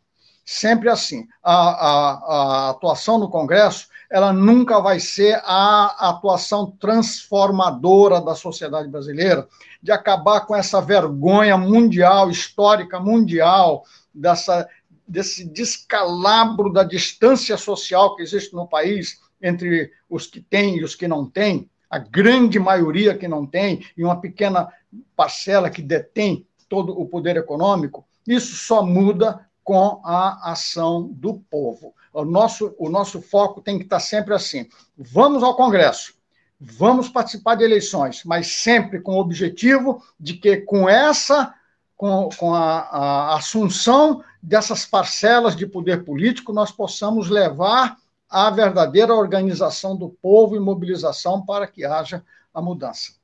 Sempre 0.44 0.88
assim. 0.88 1.26
A, 1.42 1.54
a, 1.54 2.12
a 2.12 2.70
atuação 2.70 3.18
no 3.18 3.30
Congresso 3.30 3.88
ela 4.12 4.30
nunca 4.30 4.78
vai 4.78 5.00
ser 5.00 5.40
a 5.42 6.10
atuação 6.10 6.70
transformadora 6.78 8.20
da 8.20 8.34
sociedade 8.34 8.86
brasileira, 8.86 9.48
de 9.82 9.90
acabar 9.90 10.42
com 10.42 10.54
essa 10.54 10.82
vergonha 10.82 11.56
mundial, 11.56 12.30
histórica 12.30 13.00
mundial, 13.00 13.84
dessa, 14.12 14.68
desse 15.08 15.46
descalabro 15.46 16.70
da 16.70 16.84
distância 16.84 17.56
social 17.56 18.14
que 18.14 18.22
existe 18.22 18.54
no 18.54 18.68
país 18.68 19.18
entre 19.40 19.90
os 20.10 20.26
que 20.26 20.42
têm 20.42 20.76
e 20.76 20.84
os 20.84 20.94
que 20.94 21.08
não 21.08 21.24
têm, 21.24 21.70
a 21.88 21.98
grande 21.98 22.58
maioria 22.58 23.16
que 23.16 23.26
não 23.26 23.46
tem 23.46 23.82
e 23.96 24.04
uma 24.04 24.20
pequena 24.20 24.68
parcela 25.16 25.70
que 25.70 25.82
detém 25.82 26.47
todo 26.68 26.99
o 26.99 27.07
poder 27.07 27.36
econômico, 27.36 28.05
isso 28.26 28.55
só 28.55 28.82
muda 28.82 29.47
com 29.64 30.01
a 30.05 30.53
ação 30.53 31.09
do 31.12 31.34
povo. 31.34 31.95
O 32.12 32.24
nosso, 32.24 32.74
o 32.78 32.88
nosso 32.88 33.20
foco 33.20 33.61
tem 33.61 33.78
que 33.78 33.84
estar 33.84 34.01
sempre 34.01 34.34
assim: 34.34 34.68
vamos 34.97 35.43
ao 35.43 35.57
Congresso, 35.57 36.14
vamos 36.61 37.09
participar 37.09 37.55
de 37.55 37.64
eleições, 37.64 38.22
mas 38.24 38.49
sempre 38.49 39.01
com 39.01 39.16
o 39.16 39.20
objetivo 39.20 40.03
de 40.18 40.34
que, 40.34 40.59
com 40.59 40.88
essa, 40.88 41.55
com, 41.97 42.28
com 42.36 42.55
a, 42.55 42.80
a 42.80 43.36
assunção 43.36 44.22
dessas 44.43 44.84
parcelas 44.84 45.55
de 45.57 45.66
poder 45.66 46.05
político, 46.05 46.53
nós 46.53 46.70
possamos 46.70 47.28
levar 47.28 47.97
a 48.28 48.51
verdadeira 48.51 49.14
organização 49.14 49.95
do 49.97 50.09
povo 50.09 50.57
e 50.57 50.61
mobilização 50.61 51.45
para 51.45 51.66
que 51.66 51.84
haja 51.84 52.24
a 52.53 52.61
mudança. 52.61 53.21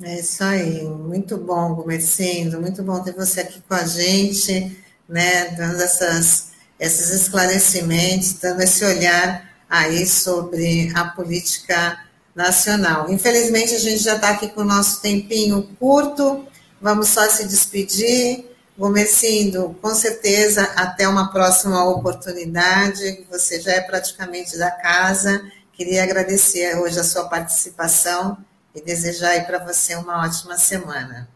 É 0.00 0.20
isso 0.20 0.44
aí, 0.44 0.84
muito 0.84 1.36
bom, 1.36 1.74
Gomercindo, 1.74 2.60
muito 2.60 2.84
bom 2.84 3.02
ter 3.02 3.12
você 3.14 3.40
aqui 3.40 3.60
com 3.68 3.74
a 3.74 3.84
gente, 3.84 4.78
né, 5.08 5.48
dando 5.56 5.82
essas, 5.82 6.50
esses 6.78 7.10
esclarecimentos, 7.10 8.34
dando 8.34 8.60
esse 8.60 8.84
olhar 8.84 9.50
aí 9.68 10.06
sobre 10.06 10.92
a 10.94 11.06
política 11.06 11.98
nacional. 12.32 13.10
Infelizmente, 13.10 13.74
a 13.74 13.78
gente 13.80 14.00
já 14.00 14.14
está 14.14 14.30
aqui 14.30 14.48
com 14.50 14.60
o 14.60 14.64
nosso 14.64 15.02
tempinho 15.02 15.64
curto, 15.80 16.46
vamos 16.80 17.08
só 17.08 17.28
se 17.28 17.48
despedir. 17.48 18.46
Gomercindo, 18.78 19.76
com 19.82 19.92
certeza, 19.92 20.62
até 20.76 21.08
uma 21.08 21.32
próxima 21.32 21.84
oportunidade, 21.84 23.26
você 23.28 23.60
já 23.60 23.72
é 23.72 23.80
praticamente 23.80 24.56
da 24.56 24.70
casa. 24.70 25.42
Queria 25.72 26.04
agradecer 26.04 26.76
hoje 26.78 27.00
a 27.00 27.02
sua 27.02 27.28
participação 27.28 28.38
e 28.78 28.84
desejar 28.84 29.30
aí 29.30 29.42
para 29.42 29.58
você 29.58 29.94
uma 29.96 30.24
ótima 30.24 30.56
semana. 30.56 31.28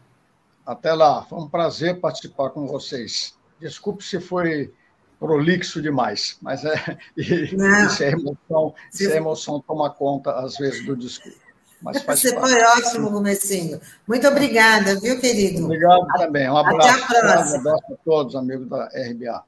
Até 0.65 0.93
lá, 0.93 1.23
foi 1.23 1.39
um 1.39 1.49
prazer 1.49 1.99
participar 1.99 2.49
com 2.49 2.65
vocês. 2.65 3.35
Desculpe 3.59 4.03
se 4.03 4.19
foi 4.19 4.73
prolixo 5.19 5.81
demais, 5.81 6.37
mas 6.41 6.63
é, 6.65 6.97
isso 7.17 8.03
é 8.03 8.11
emoção, 8.11 8.73
isso 8.91 9.09
é 9.09 9.17
emoção 9.17 9.59
toma 9.61 9.89
conta, 9.89 10.31
às 10.31 10.57
vezes, 10.57 10.85
do 10.85 10.95
discurso. 10.95 11.43
Mas 11.81 12.01
faz 12.01 12.21
Você 12.21 12.33
parte. 12.33 12.49
foi 12.49 12.63
ótimo, 12.63 13.09
Gomecinho. 13.09 13.79
Muito 14.07 14.25
obrigada, 14.25 14.97
viu, 15.01 15.19
querido? 15.19 15.65
Obrigado 15.65 16.07
também. 16.17 16.49
Um 16.49 16.57
abraço. 16.57 16.89
Até 16.89 17.03
a 17.03 17.07
próxima. 17.07 17.57
Um 17.57 17.59
abraço 17.59 17.93
a 17.93 17.95
todos, 18.05 18.35
amigos 18.37 18.69
da 18.69 18.85
RBA. 18.85 19.43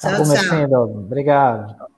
Tchau, 0.00 0.24
tchau. 0.24 0.84
Obrigado. 0.84 1.89